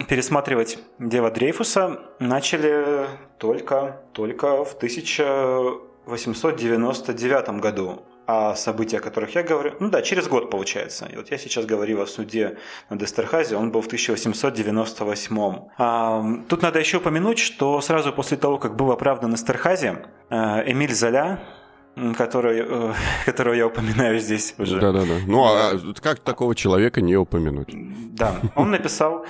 пересматривать 0.07 0.79
дело 0.99 1.31
Дрейфуса 1.31 1.99
начали 2.19 3.07
только, 3.43 3.99
только 4.13 4.63
в 4.63 4.73
1899 4.75 7.49
году. 7.59 8.01
А 8.25 8.55
события, 8.55 8.99
о 8.99 9.01
которых 9.01 9.35
я 9.35 9.43
говорю, 9.43 9.73
ну 9.81 9.89
да, 9.89 10.01
через 10.01 10.29
год 10.29 10.49
получается. 10.49 11.09
И 11.11 11.17
вот 11.17 11.29
я 11.29 11.37
сейчас 11.37 11.65
говорил 11.65 12.01
о 12.01 12.07
суде 12.07 12.57
над 12.89 13.03
Эстерхази, 13.03 13.55
он 13.55 13.69
был 13.69 13.81
в 13.81 13.87
1898. 13.87 15.59
А, 15.77 16.23
тут 16.47 16.61
надо 16.61 16.79
еще 16.79 16.99
упомянуть, 16.99 17.39
что 17.39 17.81
сразу 17.81 18.13
после 18.13 18.37
того, 18.37 18.59
как 18.59 18.77
был 18.77 18.93
оправдан 18.93 19.35
Эстерхази, 19.35 19.97
э, 20.29 20.71
Эмиль 20.71 20.93
Золя, 20.93 21.41
который, 22.17 22.63
э, 22.65 22.93
которого 23.25 23.55
я 23.55 23.67
упоминаю 23.67 24.19
здесь 24.19 24.55
уже. 24.57 24.79
Да-да-да. 24.79 25.19
Ну, 25.27 25.43
а 25.43 25.73
как 26.01 26.19
такого 26.19 26.55
человека 26.55 27.01
не 27.01 27.17
упомянуть? 27.17 27.75
Да, 28.15 28.39
он 28.55 28.71
написал 28.71 29.25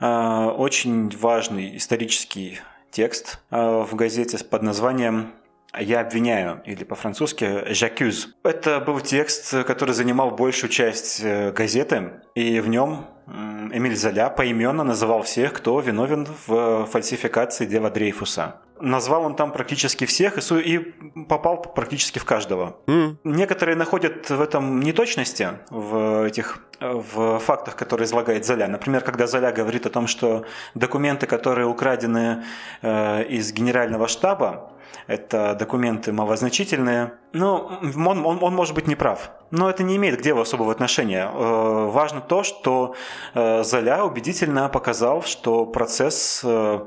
э, 0.00 0.06
очень 0.06 1.10
важный 1.20 1.76
исторический 1.76 2.62
текст 2.94 3.40
э, 3.50 3.56
в 3.56 3.94
газете 3.94 4.38
под 4.44 4.62
названием 4.62 5.32
«Я 5.78 6.00
обвиняю» 6.00 6.62
или 6.64 6.84
по-французски 6.84 7.44
«J'accuse». 7.72 8.28
Это 8.44 8.80
был 8.80 9.00
текст, 9.00 9.64
который 9.64 9.94
занимал 9.94 10.30
большую 10.30 10.70
часть 10.70 11.20
э, 11.22 11.50
газеты, 11.50 12.22
и 12.36 12.60
в 12.60 12.68
нем 12.68 13.06
Эмиль 13.26 13.96
Золя 13.96 14.28
поименно 14.28 14.84
называл 14.84 15.22
всех, 15.22 15.54
кто 15.54 15.80
виновен 15.80 16.26
в 16.46 16.86
фальсификации 16.86 17.64
дела 17.64 17.90
Дрейфуса. 17.90 18.60
Назвал 18.80 19.24
он 19.24 19.36
там 19.36 19.52
практически 19.52 20.04
всех 20.04 20.38
и, 20.38 20.60
и 20.60 20.78
попал 21.24 21.62
практически 21.62 22.18
в 22.18 22.24
каждого. 22.24 22.76
Mm. 22.86 23.16
Некоторые 23.24 23.76
находят 23.76 24.28
в 24.28 24.40
этом 24.40 24.80
неточности, 24.80 25.48
в 25.70 26.26
этих 26.26 26.58
в 26.80 27.38
фактах, 27.38 27.76
которые 27.76 28.06
излагает 28.06 28.44
Золя. 28.44 28.68
Например, 28.68 29.00
когда 29.00 29.26
Золя 29.26 29.52
говорит 29.52 29.86
о 29.86 29.90
том, 29.90 30.06
что 30.06 30.44
документы, 30.74 31.26
которые 31.26 31.66
украдены 31.66 32.44
э, 32.82 33.24
из 33.24 33.52
генерального 33.52 34.08
штаба, 34.08 34.70
это 35.06 35.54
документы 35.58 36.12
малозначительные. 36.12 37.14
Ну, 37.32 37.70
он, 38.06 38.26
он, 38.26 38.42
он 38.42 38.54
может 38.54 38.74
быть 38.74 38.86
неправ. 38.86 39.30
Но 39.50 39.68
это 39.70 39.82
не 39.82 39.96
имеет 39.96 40.18
к 40.18 40.22
делу 40.22 40.40
особого 40.40 40.72
отношения. 40.72 41.30
Э, 41.32 41.88
важно 41.90 42.20
то, 42.20 42.42
что 42.42 42.94
э, 43.34 43.62
Золя 43.64 44.04
убедительно 44.04 44.68
показал, 44.68 45.22
что 45.22 45.66
процесс 45.66 46.42
э, 46.44 46.86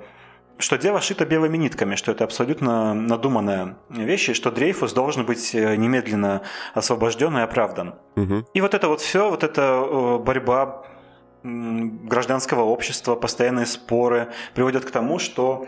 что 0.59 0.77
дело 0.77 1.01
шито 1.01 1.25
белыми 1.25 1.55
нитками, 1.57 1.93
что 1.93 2.11
это 2.11 2.23
абсолютно 2.23 2.95
надуманная 2.95 3.77
вещь, 3.89 4.29
и 4.29 4.33
что 4.33 4.49
Дрейфус 4.49 4.91
должен 4.91 5.23
быть 5.23 5.53
немедленно 5.53 6.41
освобожден 6.73 7.37
и 7.37 7.41
оправдан. 7.41 7.93
Угу. 8.15 8.47
И 8.55 8.61
вот 8.61 8.73
это 8.73 8.87
вот 8.87 9.01
все, 9.01 9.29
вот 9.29 9.43
эта 9.43 10.17
борьба 10.19 10.83
гражданского 11.43 12.63
общества, 12.63 13.15
постоянные 13.15 13.65
споры 13.65 14.29
приводят 14.53 14.85
к 14.85 14.91
тому, 14.91 15.19
что 15.19 15.67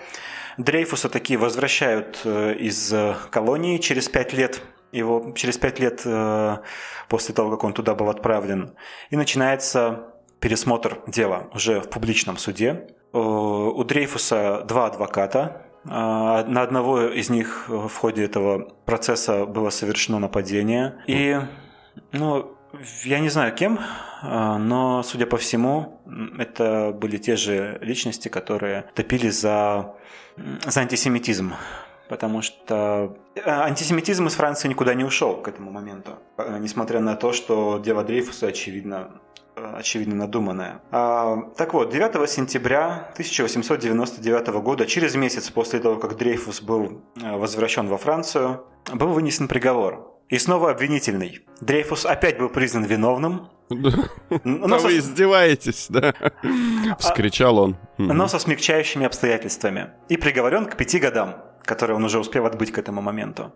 Дрейфуса 0.60 1.10
такие 1.10 1.40
возвращают 1.40 2.22
э, 2.26 2.54
из 2.56 2.94
колонии 3.32 3.78
через 3.78 4.10
пять 4.10 4.34
лет 4.34 4.62
его 4.92 5.34
через 5.36 5.58
пять 5.60 5.80
лет 5.80 6.02
после 7.08 7.36
того, 7.36 7.52
как 7.52 7.64
он 7.64 7.74
туда 7.74 7.94
был 7.94 8.10
отправлен, 8.10 8.74
и 9.12 9.16
начинается 9.16 10.14
пересмотр 10.40 11.00
дела 11.06 11.48
уже 11.54 11.80
в 11.80 11.90
публичном 11.90 12.38
суде. 12.38 12.88
Э, 13.14 13.18
у 13.18 13.84
Дрейфуса 13.84 14.64
два 14.68 14.88
адвоката. 14.88 15.66
На 15.86 16.62
одного 16.62 17.04
из 17.08 17.30
них 17.30 17.70
в 17.70 17.96
ходе 17.96 18.26
этого 18.26 18.74
процесса 18.86 19.46
было 19.46 19.70
совершено 19.70 20.20
нападение. 20.20 21.02
И, 21.08 21.40
ну, 22.12 22.58
я 23.06 23.20
не 23.20 23.30
знаю 23.30 23.56
кем, 23.56 23.80
но, 24.22 25.02
судя 25.04 25.26
по 25.26 25.38
всему, 25.38 25.99
это 26.38 26.92
были 26.92 27.18
те 27.18 27.36
же 27.36 27.78
личности, 27.82 28.28
которые 28.28 28.90
топили 28.96 29.30
за, 29.30 29.96
за 30.38 30.82
антисемитизм 30.82 31.54
потому 32.10 32.42
что 32.42 33.16
э, 33.36 33.42
антисемитизм 33.46 34.28
из 34.28 34.34
Франции 34.34 34.68
никуда 34.68 34.96
не 34.96 35.06
ушел 35.06 35.38
к 35.38 35.48
этому 35.48 35.72
моменту, 35.72 36.18
э, 36.38 36.58
несмотря 36.60 37.00
на 37.00 37.16
то, 37.16 37.32
что 37.32 37.78
дело 37.78 38.04
Дрейфуса, 38.04 38.48
очевидно, 38.48 39.22
э, 39.56 39.76
очевидно 39.78 40.16
надуманное. 40.16 40.82
А, 40.92 41.38
так 41.56 41.74
вот, 41.74 41.92
9 41.92 42.28
сентября 42.28 43.12
1899 43.14 44.48
года, 44.62 44.86
через 44.88 45.16
месяц 45.16 45.50
после 45.52 45.80
того, 45.80 45.98
как 45.98 46.18
Дрейфус 46.18 46.62
был 46.62 47.04
возвращен 47.16 47.88
во 47.88 47.98
Францию, 47.98 48.66
был 48.92 49.10
вынесен 49.10 49.48
приговор. 49.48 50.19
И 50.30 50.38
снова 50.38 50.72
обвинительный. 50.72 51.42
Дрейфус 51.60 52.06
опять 52.06 52.38
был 52.38 52.50
признан 52.50 52.84
виновным. 52.84 53.50
Да 53.70 54.78
вы 54.80 54.98
издеваетесь, 54.98 55.88
да? 55.90 56.14
Вскричал 56.98 57.58
он. 57.60 57.78
Но 57.98 58.28
со 58.28 58.40
смягчающими 58.40 59.06
обстоятельствами. 59.06 59.92
И 60.08 60.18
приговорен 60.18 60.66
к 60.66 60.76
пяти 60.78 61.00
годам 61.00 61.36
который 61.70 61.96
он 61.96 62.04
уже 62.04 62.18
успел 62.18 62.48
отбыть 62.48 62.72
к 62.72 62.80
этому 62.80 63.02
моменту. 63.02 63.52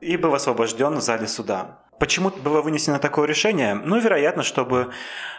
И 0.00 0.16
был 0.16 0.34
освобожден 0.34 0.96
в 0.96 1.00
зале 1.00 1.28
суда. 1.28 1.78
Почему 2.00 2.30
было 2.30 2.60
вынесено 2.62 2.98
такое 2.98 3.28
решение? 3.28 3.74
Ну, 3.74 4.00
вероятно, 4.00 4.42
чтобы 4.42 4.90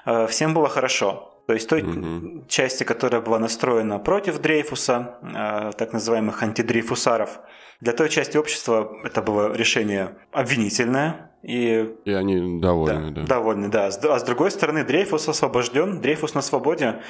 э, 0.05 0.27
всем 0.27 0.53
было 0.53 0.69
хорошо. 0.69 1.34
То 1.47 1.53
есть 1.53 1.69
той 1.69 1.83
угу. 1.83 2.45
части, 2.47 2.83
которая 2.83 3.21
была 3.21 3.37
настроена 3.39 3.99
против 3.99 4.39
Дрейфуса, 4.39 5.19
э, 5.21 5.71
так 5.77 5.93
называемых 5.93 6.41
антидрейфусаров, 6.41 7.39
для 7.81 7.93
той 7.93 8.09
части 8.09 8.37
общества 8.37 8.97
это 9.03 9.21
было 9.21 9.53
решение 9.53 10.15
обвинительное. 10.31 11.31
И, 11.43 11.87
и 12.05 12.11
они 12.11 12.59
довольны, 12.59 13.11
да, 13.11 13.21
да. 13.21 13.27
Довольны, 13.27 13.69
да. 13.69 13.87
А 13.87 14.19
с 14.19 14.23
другой 14.23 14.49
стороны, 14.49 14.83
Дрейфус 14.83 15.27
освобожден, 15.27 16.01
Дрейфус 16.01 16.33
на 16.33 16.41
свободе. 16.41 17.01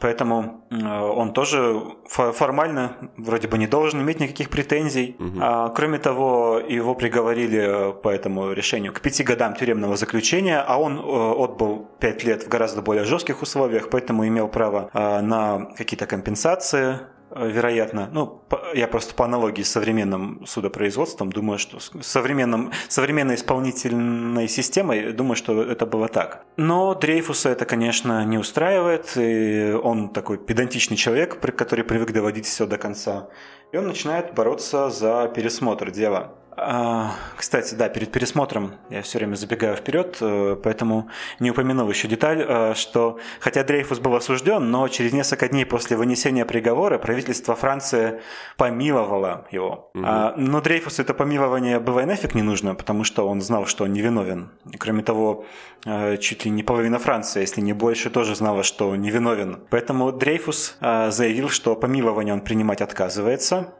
Поэтому 0.00 0.66
э, 0.70 0.86
он 0.86 1.32
тоже 1.32 1.80
формально 2.08 2.96
вроде 3.16 3.48
бы 3.48 3.58
не 3.58 3.66
должен 3.66 4.00
иметь 4.02 4.20
никаких 4.20 4.50
претензий. 4.50 5.16
Угу. 5.18 5.38
А, 5.40 5.68
кроме 5.70 5.98
того, 5.98 6.60
его 6.66 6.94
приговорили 6.94 7.92
по 8.02 8.08
этому 8.08 8.52
решению 8.52 8.92
к 8.92 9.00
пяти 9.00 9.24
годам 9.24 9.54
тюремного 9.54 9.96
заключения, 9.96 10.60
а 10.60 10.78
он 10.78 10.98
э, 10.98 11.44
отбыл 11.44 11.88
пять 12.00 12.24
лет 12.24 12.44
в 12.44 12.48
гораздо 12.48 12.82
более 12.82 13.04
жестких 13.04 13.42
условиях, 13.42 13.90
поэтому 13.90 14.26
имел 14.26 14.48
право 14.48 14.90
э, 14.92 15.20
на 15.20 15.66
какие-то 15.76 16.06
компенсации 16.06 16.74
Э, 16.74 17.13
вероятно, 17.36 18.08
ну, 18.12 18.42
я 18.74 18.88
просто 18.88 19.14
по 19.14 19.24
аналогии 19.24 19.62
с 19.62 19.70
современным 19.70 20.44
судопроизводством 20.46 21.32
думаю, 21.32 21.58
что 21.58 21.80
с 21.80 21.92
современным, 22.02 22.72
современной 22.88 23.34
исполнительной 23.34 24.48
системой, 24.48 25.12
думаю, 25.12 25.36
что 25.36 25.62
это 25.62 25.86
было 25.86 26.08
так. 26.08 26.44
Но 26.56 26.94
Дрейфуса 26.94 27.50
это, 27.50 27.64
конечно, 27.64 28.24
не 28.24 28.38
устраивает, 28.38 29.16
и 29.16 29.72
он 29.72 30.10
такой 30.10 30.38
педантичный 30.38 30.96
человек, 30.96 31.40
который 31.40 31.84
привык 31.84 32.12
доводить 32.12 32.46
все 32.46 32.66
до 32.66 32.78
конца. 32.78 33.28
И 33.72 33.76
он 33.76 33.88
начинает 33.88 34.34
бороться 34.34 34.90
за 34.90 35.30
пересмотр 35.34 35.90
дела. 35.90 36.34
А, 36.56 37.12
кстати, 37.36 37.74
да, 37.74 37.88
перед 37.88 38.12
пересмотром 38.12 38.74
я 38.90 39.02
все 39.02 39.18
время 39.18 39.34
забегаю 39.34 39.76
вперед, 39.76 40.18
э, 40.20 40.56
поэтому 40.62 41.08
не 41.40 41.50
упомянул 41.50 41.88
еще 41.88 42.06
деталь, 42.06 42.44
э, 42.46 42.74
что 42.74 43.18
хотя 43.40 43.64
Дрейфус 43.64 43.98
был 43.98 44.14
осужден, 44.14 44.70
но 44.70 44.86
через 44.88 45.12
несколько 45.12 45.48
дней 45.48 45.66
после 45.66 45.96
вынесения 45.96 46.44
приговора 46.44 46.98
правительство 46.98 47.56
Франции 47.56 48.20
помиловало 48.56 49.46
его. 49.50 49.90
Угу. 49.94 50.06
Но 50.36 50.60
Дрейфусу 50.60 51.02
это 51.02 51.12
помилование 51.14 51.80
было 51.80 52.00
и 52.00 52.04
нафиг 52.04 52.34
не 52.34 52.42
нужно, 52.42 52.74
потому 52.74 53.04
что 53.04 53.26
он 53.28 53.40
знал, 53.40 53.66
что 53.66 53.84
он 53.84 53.92
невиновен. 53.92 54.50
И 54.70 54.76
кроме 54.76 55.02
того, 55.02 55.46
э, 55.86 56.16
чуть 56.18 56.44
ли 56.44 56.50
не 56.50 56.62
половина 56.62 56.98
Франции, 56.98 57.40
если 57.40 57.62
не 57.62 57.72
больше, 57.72 58.10
тоже 58.10 58.36
знала, 58.36 58.62
что 58.62 58.90
он 58.90 59.00
невиновен. 59.00 59.58
Поэтому 59.70 60.12
Дрейфус 60.12 60.76
заявил, 60.80 61.48
что 61.48 61.74
помилование 61.74 62.34
он 62.34 62.40
принимать 62.40 62.80
отказывается 62.80 63.74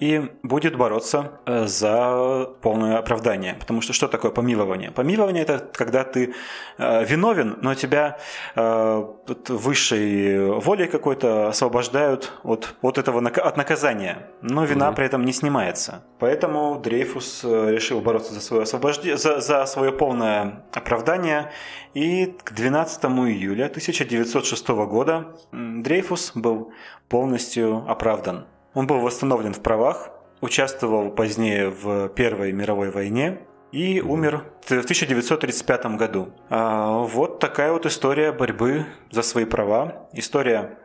и 0.00 0.30
будет 0.42 0.76
бороться 0.76 1.40
за 1.46 1.87
за 1.88 2.46
полное 2.60 2.98
оправдание. 2.98 3.54
Потому 3.58 3.80
что 3.80 3.92
что 3.92 4.08
такое 4.08 4.30
помилование? 4.30 4.90
Помилование– 4.90 5.42
это 5.48 5.58
когда 5.72 6.04
ты 6.04 6.34
э, 6.78 7.04
виновен, 7.04 7.58
но 7.62 7.74
тебя 7.74 8.18
э, 8.56 9.04
высшей 9.48 10.50
волей 10.60 10.86
какой-то 10.86 11.48
освобождают 11.48 12.32
от, 12.42 12.74
от 12.82 12.98
этого 12.98 13.26
от 13.28 13.56
наказания. 13.56 14.28
Но 14.42 14.64
вина 14.64 14.88
mm 14.88 14.94
при 14.98 15.06
этом 15.06 15.24
не 15.24 15.32
снимается. 15.32 16.02
Поэтому 16.18 16.80
Дрейфус 16.82 17.42
э, 17.44 17.70
решил 17.70 18.00
бороться 18.00 18.34
за 18.34 18.40
свое, 18.40 18.62
освобождение, 18.62 19.16
за, 19.16 19.40
за 19.40 19.66
свое 19.66 19.92
полное 19.92 20.64
оправдание. 20.72 21.50
И 21.94 22.34
к 22.44 22.52
12 22.52 23.04
июля 23.04 23.66
1906 23.66 24.68
года 24.68 25.24
Дрейфус 25.52 26.32
был 26.34 26.72
полностью 27.08 27.84
оправдан. 27.88 28.46
Он 28.74 28.86
был 28.86 29.00
восстановлен 29.00 29.52
в 29.52 29.60
правах, 29.60 30.10
участвовал 30.40 31.10
позднее 31.10 31.70
в 31.70 32.08
Первой 32.10 32.52
мировой 32.52 32.90
войне 32.90 33.38
и 33.72 34.00
умер 34.00 34.44
в 34.62 34.70
1935 34.70 35.96
году. 35.96 36.28
А, 36.48 36.98
вот 36.98 37.38
такая 37.38 37.72
вот 37.72 37.86
история 37.86 38.32
борьбы 38.32 38.86
за 39.10 39.22
свои 39.22 39.44
права, 39.44 40.08
история 40.12 40.78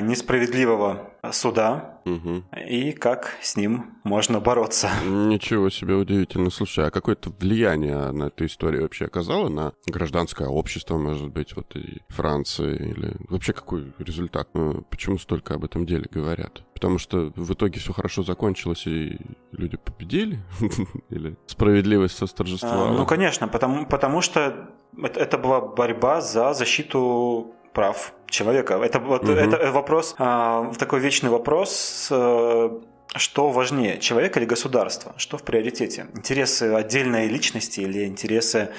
несправедливого 0.00 1.10
суда 1.32 2.00
угу. 2.04 2.42
и 2.66 2.92
как 2.92 3.36
с 3.40 3.56
ним 3.56 3.98
можно 4.04 4.40
бороться. 4.40 4.90
Ничего 5.04 5.70
себе 5.70 5.94
удивительно. 5.94 6.50
Слушай, 6.50 6.86
а 6.86 6.90
какое-то 6.90 7.30
влияние 7.38 8.10
на 8.12 8.24
эту 8.24 8.46
историю 8.46 8.82
вообще 8.82 9.06
оказало 9.06 9.48
на 9.48 9.72
гражданское 9.86 10.48
общество, 10.48 10.96
может 10.96 11.28
быть, 11.28 11.54
вот 11.56 11.76
и 11.76 12.02
Франции? 12.08 12.76
Или 12.76 13.16
вообще 13.28 13.52
какой 13.52 13.92
результат? 13.98 14.48
Ну, 14.54 14.82
почему 14.90 15.18
столько 15.18 15.54
об 15.54 15.64
этом 15.64 15.86
деле 15.86 16.06
говорят? 16.10 16.62
Потому 16.74 16.98
что 16.98 17.32
в 17.34 17.52
итоге 17.52 17.80
все 17.80 17.92
хорошо 17.92 18.22
закончилось, 18.22 18.86
и 18.86 19.18
люди 19.52 19.76
победили? 19.76 20.38
Или 21.10 21.36
справедливость 21.46 22.20
восторжествовала? 22.20 22.90
А, 22.90 22.92
ну, 22.92 23.06
конечно, 23.06 23.48
потому, 23.48 23.86
потому 23.86 24.20
что 24.22 24.70
это 25.02 25.38
была 25.38 25.60
борьба 25.60 26.20
за 26.20 26.54
защиту 26.54 27.54
прав 27.78 28.12
человека. 28.26 28.74
Это, 28.74 28.98
вот, 28.98 29.22
угу. 29.22 29.30
это 29.30 29.70
вопрос, 29.70 30.16
а, 30.18 30.72
такой 30.78 30.98
вечный 30.98 31.30
вопрос, 31.30 32.08
э, 32.10 32.70
что 33.14 33.50
важнее, 33.50 33.98
человек 33.98 34.36
или 34.36 34.46
государство? 34.46 35.12
Что 35.16 35.38
в 35.38 35.44
приоритете? 35.44 36.08
Интересы 36.16 36.74
отдельной 36.74 37.28
личности 37.28 37.82
или 37.82 38.04
интересы 38.04 38.70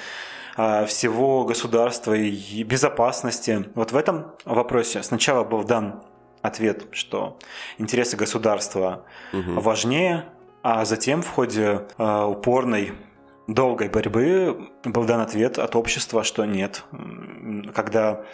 а, 0.54 0.84
всего 0.84 1.44
государства 1.44 2.12
и 2.12 2.62
безопасности? 2.62 3.64
Вот 3.74 3.92
в 3.92 3.96
этом 3.96 4.32
вопросе 4.44 5.02
сначала 5.02 5.44
был 5.44 5.64
дан 5.64 6.02
ответ, 6.42 6.84
что 6.92 7.38
интересы 7.78 8.18
государства 8.18 9.06
угу. 9.32 9.60
важнее, 9.60 10.26
а 10.62 10.84
затем 10.84 11.22
в 11.22 11.30
ходе 11.30 11.86
э, 11.96 12.24
упорной 12.24 12.92
долгой 13.46 13.88
борьбы 13.88 14.68
был 14.84 15.04
дан 15.04 15.20
ответ 15.20 15.58
от 15.58 15.74
общества, 15.74 16.22
что 16.22 16.44
нет. 16.44 16.84
Когда 17.74 18.24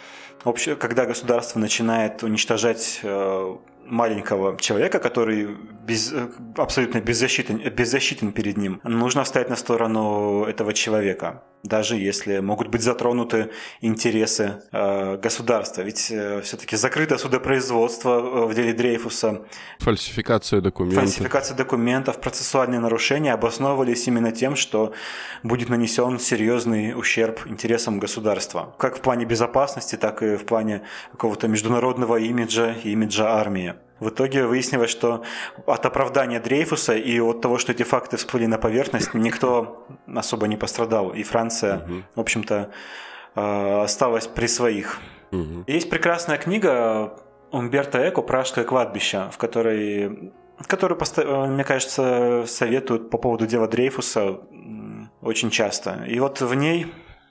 обще, 0.49 0.75
когда 0.75 1.05
государство 1.05 1.59
начинает 1.59 2.23
уничтожать 2.23 2.99
э, 3.03 3.55
маленького 3.89 4.57
человека, 4.59 4.99
который 4.99 5.47
без, 5.85 6.13
абсолютно 6.57 6.99
беззащитен, 6.99 7.57
беззащитен 7.69 8.31
перед 8.31 8.57
ним, 8.57 8.79
нужно 8.83 9.23
встать 9.23 9.49
на 9.49 9.55
сторону 9.55 10.43
этого 10.43 10.73
человека, 10.73 11.43
даже 11.63 11.95
если 11.95 12.39
могут 12.39 12.67
быть 12.67 12.81
затронуты 12.81 13.51
интересы 13.81 14.61
э, 14.71 15.17
государства. 15.17 15.81
Ведь 15.81 16.11
э, 16.11 16.41
все-таки 16.41 16.75
закрыто 16.75 17.17
судопроизводство 17.17 18.19
э, 18.19 18.45
в 18.47 18.53
деле 18.53 18.73
Дрейфуса. 18.73 19.45
Фальсификация 19.79 20.61
документов. 20.61 21.03
Фальсификация 21.03 21.55
документов, 21.55 22.19
процессуальные 22.19 22.79
нарушения 22.79 23.33
обосновывались 23.33 24.07
именно 24.07 24.31
тем, 24.31 24.55
что 24.55 24.93
будет 25.43 25.69
нанесен 25.69 26.19
серьезный 26.19 26.93
ущерб 26.97 27.47
интересам 27.47 27.99
государства. 27.99 28.75
Как 28.77 28.97
в 28.97 29.01
плане 29.01 29.25
безопасности, 29.25 29.95
так 29.95 30.21
и 30.21 30.36
в 30.37 30.45
плане 30.45 30.81
какого-то 31.11 31.47
международного 31.47 32.17
имиджа 32.17 32.73
и 32.83 32.91
имиджа 32.91 33.29
армии. 33.39 33.75
В 33.99 34.09
итоге 34.09 34.45
выяснилось, 34.45 34.91
что 34.91 35.23
от 35.65 35.85
оправдания 35.85 36.39
Дрейфуса 36.39 36.95
и 36.95 37.19
от 37.19 37.41
того, 37.41 37.57
что 37.57 37.71
эти 37.71 37.83
факты 37.83 38.17
всплыли 38.17 38.45
на 38.45 38.57
поверхность, 38.57 39.13
никто 39.13 39.87
особо 40.13 40.47
не 40.47 40.55
пострадал. 40.55 41.13
И 41.13 41.23
Франция, 41.23 41.77
угу. 41.77 42.03
в 42.15 42.19
общем-то, 42.19 42.69
э, 43.35 43.81
осталась 43.81 44.27
при 44.27 44.47
своих. 44.47 44.99
Угу. 45.31 45.63
Есть 45.67 45.89
прекрасная 45.89 46.37
книга 46.37 47.13
Умберто 47.51 48.07
Эко 48.07 48.21
«Пражское 48.21 48.65
кладбище», 48.65 49.29
в 49.31 49.37
которой 49.37 50.31
которую, 50.67 50.99
э, 50.99 51.47
мне 51.47 51.63
кажется, 51.63 52.45
советуют 52.47 53.09
по 53.09 53.17
поводу 53.17 53.45
дела 53.45 53.67
Дрейфуса 53.67 54.39
очень 55.21 55.49
часто. 55.49 56.03
И 56.07 56.19
вот 56.19 56.41
в 56.41 56.53
ней 56.53 56.87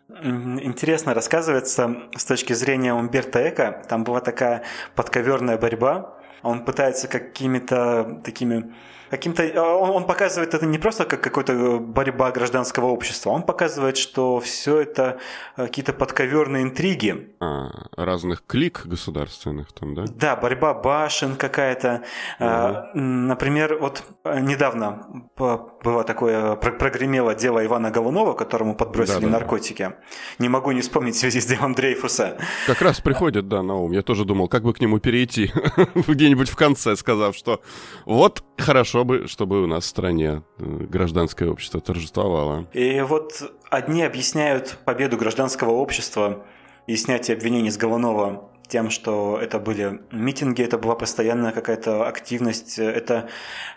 интересно 0.08 1.14
рассказывается 1.14 1.96
с 2.16 2.24
точки 2.24 2.52
зрения 2.52 2.94
Умберто 2.94 3.48
Эко. 3.48 3.82
Там 3.88 4.04
была 4.04 4.20
такая 4.20 4.62
подковерная 4.94 5.58
борьба 5.58 6.16
он 6.46 6.64
пытается 6.64 7.08
какими-то 7.08 8.20
такими 8.22 8.72
каким-то... 9.10 9.42
Он, 9.62 9.90
он 9.90 10.04
показывает 10.06 10.54
это 10.54 10.66
не 10.66 10.78
просто 10.78 11.04
как 11.04 11.20
какая-то 11.20 11.78
борьба 11.78 12.30
гражданского 12.30 12.86
общества, 12.86 13.30
он 13.30 13.42
показывает, 13.42 13.96
что 13.96 14.40
все 14.40 14.80
это 14.80 15.18
какие-то 15.56 15.92
подковерные 15.92 16.62
интриги. 16.62 17.34
А, 17.40 17.70
разных 17.96 18.44
клик 18.46 18.86
государственных 18.86 19.72
там, 19.72 19.94
да? 19.94 20.04
Да, 20.08 20.36
борьба 20.36 20.74
башен 20.74 21.36
какая-то. 21.36 22.02
Угу. 22.38 23.00
Например, 23.00 23.78
вот 23.80 24.02
недавно 24.24 25.28
было 25.36 26.04
такое, 26.04 26.56
прогремело 26.56 27.34
дело 27.34 27.64
Ивана 27.64 27.90
Голунова, 27.90 28.34
которому 28.34 28.74
подбросили 28.74 29.20
да, 29.20 29.26
да, 29.26 29.28
наркотики. 29.28 29.82
Да. 29.82 29.96
Не 30.38 30.48
могу 30.48 30.72
не 30.72 30.80
вспомнить 30.80 31.14
в 31.14 31.18
связи 31.18 31.40
с 31.40 31.46
делом 31.46 31.74
Дрейфуса. 31.74 32.38
Как 32.66 32.82
раз 32.82 33.00
приходит, 33.00 33.48
да, 33.48 33.62
на 33.62 33.74
ум. 33.76 33.92
Я 33.92 34.02
тоже 34.02 34.24
думал, 34.24 34.48
как 34.48 34.62
бы 34.62 34.72
к 34.72 34.80
нему 34.80 34.98
перейти 34.98 35.52
где-нибудь 35.94 36.48
в 36.48 36.56
конце, 36.56 36.96
сказав, 36.96 37.36
что 37.36 37.60
вот 38.04 38.42
хорошо 38.58 38.95
бы, 39.04 39.26
чтобы 39.26 39.62
у 39.62 39.66
нас 39.66 39.84
в 39.84 39.86
стране 39.86 40.42
э, 40.58 40.64
гражданское 40.64 41.48
общество 41.48 41.80
торжествовало. 41.80 42.66
И 42.72 43.00
вот 43.00 43.42
одни 43.70 44.02
объясняют 44.02 44.78
победу 44.84 45.16
гражданского 45.16 45.70
общества 45.70 46.44
и 46.86 46.96
снятие 46.96 47.36
обвинений 47.36 47.70
с 47.70 47.76
Голунова 47.76 48.50
тем, 48.68 48.90
что 48.90 49.38
это 49.40 49.58
были 49.58 50.00
митинги, 50.10 50.62
это 50.62 50.78
была 50.78 50.94
постоянная 50.94 51.52
какая-то 51.52 52.06
активность, 52.06 52.78
это 52.78 53.28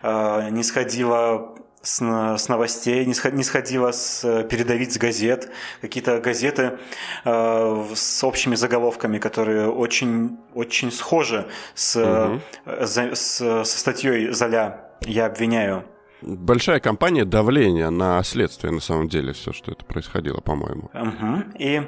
э, 0.01 0.49
не 0.49 0.63
сходило 0.63 1.55
с, 1.81 2.01
с 2.01 2.49
новостей, 2.49 3.05
не, 3.05 3.13
сход, 3.13 3.33
не 3.33 3.43
сходило 3.43 3.91
с 3.91 4.43
передовиц 4.49 4.97
газет, 4.97 5.49
какие-то 5.81 6.19
газеты 6.19 6.79
э, 7.23 7.85
с 7.93 8.23
общими 8.23 8.55
заголовками, 8.55 9.17
которые 9.17 9.69
очень, 9.69 10.37
очень 10.53 10.91
схожи 10.91 11.47
с, 11.75 11.95
угу. 11.95 12.41
за, 12.85 13.15
с, 13.15 13.37
со 13.37 13.79
статьей 13.79 14.31
Золя 14.31 14.88
«Я 15.05 15.25
обвиняю». 15.27 15.85
Большая 16.21 16.81
кампания 16.81 17.23
давления 17.23 17.89
на 17.89 18.21
следствие, 18.23 18.73
на 18.73 18.81
самом 18.81 19.07
деле, 19.07 19.31
все, 19.31 19.53
что 19.53 19.71
это 19.71 19.85
происходило, 19.85 20.41
по-моему. 20.41 20.89
Угу. 20.93 21.57
И 21.59 21.81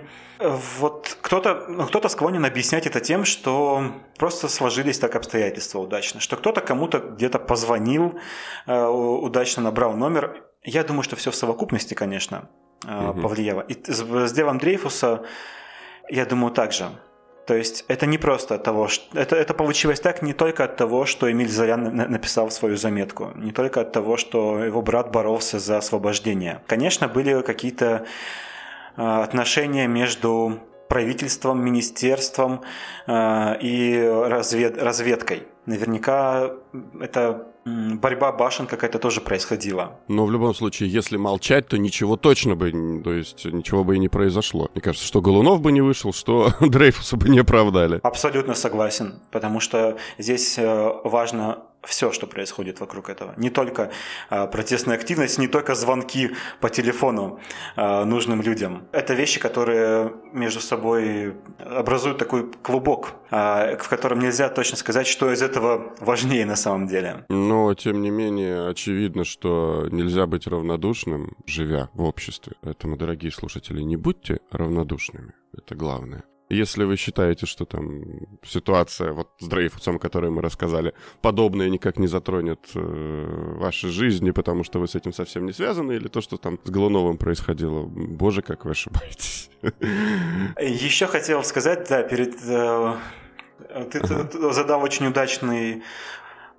вот 0.79 1.17
кто-то 1.21 1.65
ну, 1.67 1.85
кто 1.85 2.07
склонен 2.07 2.45
объяснять 2.45 2.87
это 2.87 3.01
тем, 3.01 3.25
что 3.25 3.83
просто 4.17 4.47
сложились 4.47 4.99
так 4.99 5.15
обстоятельства 5.15 5.79
удачно, 5.79 6.21
что 6.21 6.37
кто-то 6.37 6.61
кому-то 6.61 6.99
где-то 6.99 7.39
позвонил, 7.39 8.19
э, 8.67 8.85
удачно 8.85 9.63
набрал 9.63 9.95
номер. 9.95 10.43
Я 10.63 10.83
думаю, 10.83 11.03
что 11.03 11.17
все 11.17 11.31
в 11.31 11.35
совокупности, 11.35 11.93
конечно, 11.93 12.49
угу. 12.85 13.21
повлияло. 13.21 13.61
И 13.61 13.73
с 13.91 14.31
делом 14.31 14.59
Дрейфуса, 14.59 15.25
я 16.09 16.25
думаю, 16.25 16.53
также. 16.53 16.89
То 17.45 17.55
есть 17.55 17.85
это 17.87 18.05
не 18.05 18.17
просто 18.17 18.55
от 18.55 18.63
того, 18.63 18.87
что... 18.87 19.17
Это, 19.17 19.35
это 19.35 19.53
получилось 19.53 19.99
так 19.99 20.21
не 20.21 20.33
только 20.33 20.63
от 20.63 20.77
того, 20.77 21.05
что 21.05 21.31
Эмиль 21.31 21.49
Зоян 21.49 21.95
написал 21.95 22.51
свою 22.51 22.77
заметку, 22.77 23.31
не 23.35 23.51
только 23.51 23.81
от 23.81 23.91
того, 23.91 24.17
что 24.17 24.63
его 24.63 24.81
брат 24.81 25.11
боролся 25.11 25.59
за 25.59 25.77
освобождение. 25.77 26.61
Конечно, 26.67 27.07
были 27.07 27.41
какие-то 27.41 28.05
Э, 28.97 29.21
отношения 29.23 29.87
между 29.87 30.59
правительством, 30.89 31.63
министерством 31.63 32.61
э, 33.07 33.57
и 33.61 34.03
развед, 34.05 34.81
разведкой. 34.81 35.47
Наверняка 35.65 36.51
это 36.99 37.47
борьба 37.65 38.31
башен 38.31 38.67
какая-то 38.67 38.99
тоже 38.99 39.21
происходила. 39.21 39.99
Но 40.07 40.25
в 40.25 40.31
любом 40.31 40.53
случае, 40.53 40.89
если 40.89 41.17
молчать, 41.17 41.67
то 41.67 41.77
ничего 41.77 42.17
точно 42.17 42.55
бы, 42.55 43.01
то 43.03 43.13
есть 43.13 43.45
ничего 43.45 43.83
бы 43.83 43.95
и 43.95 43.99
не 43.99 44.09
произошло. 44.09 44.69
Мне 44.73 44.81
кажется, 44.81 45.05
что 45.05 45.21
Голунов 45.21 45.61
бы 45.61 45.71
не 45.71 45.81
вышел, 45.81 46.13
что 46.13 46.51
Дрейфуса 46.59 47.17
бы 47.17 47.29
не 47.29 47.39
оправдали. 47.39 47.99
Абсолютно 48.03 48.55
согласен, 48.55 49.19
потому 49.31 49.59
что 49.59 49.97
здесь 50.17 50.57
э, 50.57 50.91
важно 51.03 51.59
все, 51.83 52.11
что 52.11 52.27
происходит 52.27 52.79
вокруг 52.79 53.09
этого. 53.09 53.33
Не 53.37 53.49
только 53.49 53.91
э, 54.29 54.47
протестная 54.47 54.95
активность, 54.95 55.39
не 55.39 55.47
только 55.47 55.75
звонки 55.75 56.31
по 56.59 56.69
телефону 56.69 57.39
э, 57.75 58.03
нужным 58.03 58.41
людям. 58.41 58.87
Это 58.91 59.13
вещи, 59.13 59.39
которые 59.39 60.13
между 60.33 60.59
собой 60.59 61.35
образуют 61.59 62.17
такой 62.17 62.51
клубок, 62.61 63.13
э, 63.31 63.77
в 63.77 63.89
котором 63.89 64.19
нельзя 64.19 64.49
точно 64.49 64.77
сказать, 64.77 65.07
что 65.07 65.31
из 65.31 65.41
этого 65.41 65.93
важнее 65.99 66.45
на 66.45 66.55
самом 66.55 66.87
деле. 66.87 67.25
Но, 67.29 67.73
тем 67.73 68.01
не 68.01 68.11
менее, 68.11 68.69
очевидно, 68.69 69.23
что 69.23 69.87
нельзя 69.91 70.27
быть 70.27 70.47
равнодушным, 70.47 71.35
живя 71.47 71.89
в 71.93 72.03
обществе. 72.03 72.53
Поэтому, 72.61 72.95
дорогие 72.97 73.31
слушатели, 73.31 73.81
не 73.81 73.97
будьте 73.97 74.39
равнодушными. 74.51 75.33
Это 75.57 75.75
главное. 75.75 76.23
Если 76.51 76.83
вы 76.83 76.97
считаете, 76.97 77.45
что 77.45 77.65
там 77.65 78.01
ситуация 78.43 79.13
вот 79.13 79.29
с 79.39 79.47
Дрейфусом, 79.47 79.99
которую 79.99 80.33
мы 80.33 80.41
рассказали, 80.41 80.93
подобная 81.21 81.69
никак 81.69 81.97
не 81.97 82.07
затронет 82.07 82.59
э, 82.75 83.55
ваши 83.57 83.87
жизни, 83.87 84.31
потому 84.31 84.65
что 84.65 84.79
вы 84.79 84.87
с 84.87 84.95
этим 84.95 85.13
совсем 85.13 85.45
не 85.45 85.53
связаны, 85.53 85.93
или 85.93 86.09
то, 86.09 86.19
что 86.19 86.35
там 86.37 86.59
с 86.63 86.69
Голуновым 86.69 87.17
происходило, 87.17 87.83
боже, 87.83 88.41
как 88.41 88.65
вы 88.65 88.71
ошибаетесь. 88.71 89.49
Еще 90.59 91.07
хотел 91.07 91.43
сказать, 91.43 91.87
да, 91.89 92.03
перед... 92.03 92.35
Э, 92.43 92.95
ты, 93.89 93.99
ага. 93.99 94.23
ты 94.25 94.51
задал 94.51 94.83
очень 94.83 95.07
удачный 95.07 95.83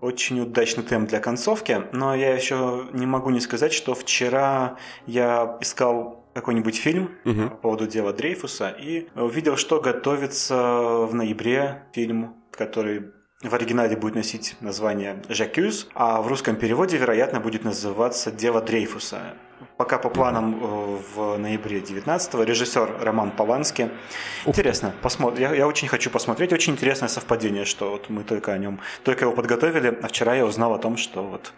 очень 0.01 0.41
удачный 0.41 0.83
темп 0.83 1.11
для 1.11 1.21
концовки, 1.21 1.83
но 1.93 2.15
я 2.15 2.35
еще 2.35 2.89
не 2.93 3.07
могу 3.07 3.31
не 3.31 3.41
сказать, 3.41 3.73
что 3.73 3.95
вчера 3.95 4.77
я 5.07 5.59
искал 5.61 6.22
какой-нибудь 6.35 6.77
фильм 6.77 7.11
угу. 7.25 7.51
по 7.51 7.57
поводу 7.57 7.87
дела 7.87 8.13
Дрейфуса 8.13 8.71
и 8.71 9.09
увидел, 9.15 9.57
что 9.57 9.81
готовится 9.81 10.57
в 10.57 11.15
ноябре 11.15 11.85
фильм, 11.93 12.35
который 12.51 13.13
в 13.43 13.55
оригинале 13.55 13.97
будет 13.97 14.15
носить 14.15 14.57
название 14.61 15.21
«Жакюз», 15.29 15.89
а 15.95 16.23
в 16.23 16.29
русском 16.29 16.57
переводе, 16.57 16.97
вероятно, 16.97 17.41
будет 17.41 17.65
называться 17.65 18.31
«Дело 18.31 18.61
Дрейфуса». 18.61 19.35
Пока 19.77 19.99
по 19.99 20.11
планам 20.11 20.61
э, 20.63 20.99
в 21.15 21.37
ноябре 21.39 21.81
19-го 21.81 22.43
режиссер 22.43 22.99
Роман 23.01 23.33
Полански. 23.33 23.91
Интересно, 24.47 24.93
посмотр... 25.03 25.41
я, 25.41 25.55
я 25.55 25.67
очень 25.67 25.89
хочу 25.89 26.11
посмотреть. 26.11 26.53
Очень 26.53 26.75
интересное 26.75 27.09
совпадение, 27.09 27.65
что 27.65 27.91
вот 27.91 28.09
мы 28.09 28.23
только 28.23 28.53
о 28.53 28.59
нем, 28.59 28.81
только 29.03 29.25
его 29.25 29.35
подготовили, 29.35 29.99
а 30.03 30.09
вчера 30.09 30.35
я 30.35 30.47
узнал 30.47 30.75
о 30.75 30.79
том, 30.79 30.97
что 30.97 31.23
вот 31.25 31.53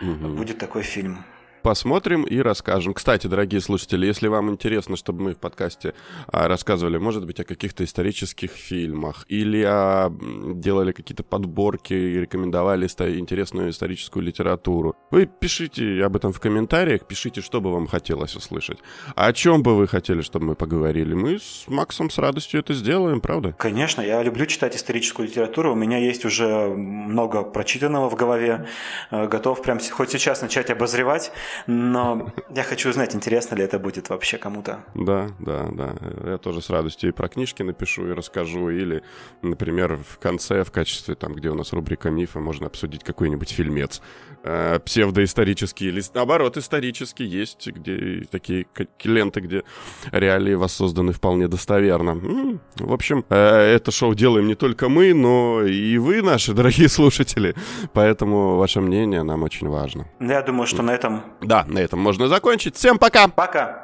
угу. 0.00 0.28
будет 0.28 0.58
такой 0.58 0.82
фильм 0.82 1.24
посмотрим 1.62 2.24
и 2.24 2.38
расскажем. 2.38 2.94
Кстати, 2.94 3.26
дорогие 3.26 3.60
слушатели, 3.60 4.06
если 4.06 4.28
вам 4.28 4.50
интересно, 4.50 4.96
чтобы 4.96 5.22
мы 5.22 5.34
в 5.34 5.38
подкасте 5.38 5.94
а, 6.26 6.48
рассказывали, 6.48 6.98
может 6.98 7.26
быть, 7.26 7.40
о 7.40 7.44
каких-то 7.44 7.84
исторических 7.84 8.50
фильмах 8.50 9.24
или 9.28 9.64
а, 9.66 10.12
делали 10.54 10.92
какие-то 10.92 11.22
подборки 11.22 11.94
и 11.94 12.20
рекомендовали 12.20 12.86
интересную 12.86 13.70
историческую 13.70 14.22
литературу, 14.22 14.96
вы 15.10 15.26
пишите 15.26 16.04
об 16.04 16.16
этом 16.16 16.32
в 16.32 16.40
комментариях, 16.40 17.06
пишите, 17.06 17.40
что 17.40 17.60
бы 17.60 17.72
вам 17.72 17.86
хотелось 17.86 18.34
услышать. 18.36 18.78
О 19.14 19.32
чем 19.32 19.62
бы 19.62 19.76
вы 19.76 19.86
хотели, 19.86 20.20
чтобы 20.20 20.46
мы 20.46 20.54
поговорили? 20.54 21.14
Мы 21.14 21.38
с 21.38 21.64
Максом 21.68 22.10
с 22.10 22.18
радостью 22.18 22.60
это 22.60 22.74
сделаем, 22.74 23.20
правда? 23.20 23.54
Конечно, 23.58 24.00
я 24.00 24.22
люблю 24.22 24.46
читать 24.46 24.76
историческую 24.76 25.28
литературу. 25.28 25.72
У 25.72 25.76
меня 25.76 25.98
есть 25.98 26.24
уже 26.24 26.66
много 26.68 27.42
прочитанного 27.42 28.10
в 28.10 28.14
голове. 28.14 28.66
Э, 29.10 29.26
готов 29.28 29.62
прямо 29.62 29.80
хоть 29.90 30.10
сейчас 30.10 30.42
начать 30.42 30.70
обозревать. 30.70 31.32
Но 31.66 32.32
я 32.50 32.62
хочу 32.62 32.90
узнать, 32.90 33.14
интересно 33.14 33.54
ли 33.56 33.64
это 33.64 33.78
будет 33.78 34.08
вообще 34.08 34.38
кому-то. 34.38 34.84
Да, 34.94 35.28
да, 35.38 35.68
да. 35.72 35.94
Я 36.24 36.38
тоже 36.38 36.60
с 36.60 36.70
радостью 36.70 37.10
и 37.10 37.12
про 37.12 37.28
книжки 37.28 37.62
напишу, 37.62 38.08
и 38.08 38.12
расскажу. 38.12 38.70
Или, 38.70 39.02
например, 39.42 39.96
в 39.96 40.18
конце, 40.18 40.64
в 40.64 40.70
качестве, 40.70 41.14
там, 41.14 41.34
где 41.34 41.50
у 41.50 41.54
нас 41.54 41.72
рубрика 41.72 42.10
мифа, 42.10 42.40
можно 42.40 42.66
обсудить 42.66 43.04
какой-нибудь 43.04 43.50
фильмец. 43.50 44.02
Э, 44.44 44.80
псевдоисторический 44.84 45.88
или, 45.88 46.02
наоборот, 46.14 46.56
исторический. 46.56 47.24
Есть 47.24 47.68
где 47.68 48.24
такие 48.30 48.66
ленты, 49.04 49.40
где 49.40 49.62
реалии 50.10 50.54
воссозданы 50.54 51.12
вполне 51.12 51.46
достоверно. 51.46 52.60
В 52.76 52.92
общем, 52.92 53.24
э, 53.28 53.36
это 53.36 53.92
шоу 53.92 54.14
делаем 54.14 54.48
не 54.48 54.56
только 54.56 54.88
мы, 54.88 55.14
но 55.14 55.62
и 55.62 55.96
вы, 55.98 56.22
наши 56.22 56.52
дорогие 56.54 56.88
слушатели. 56.88 57.54
Поэтому 57.92 58.56
ваше 58.56 58.80
мнение 58.80 59.22
нам 59.22 59.44
очень 59.44 59.68
важно. 59.68 60.08
Я 60.18 60.42
думаю, 60.42 60.66
что 60.66 60.82
на 60.82 60.90
этом 60.90 61.22
да, 61.40 61.64
на 61.68 61.78
этом 61.78 62.00
можно 62.00 62.26
закончить. 62.26 62.74
Всем 62.74 62.98
пока! 62.98 63.28
Пока! 63.28 63.81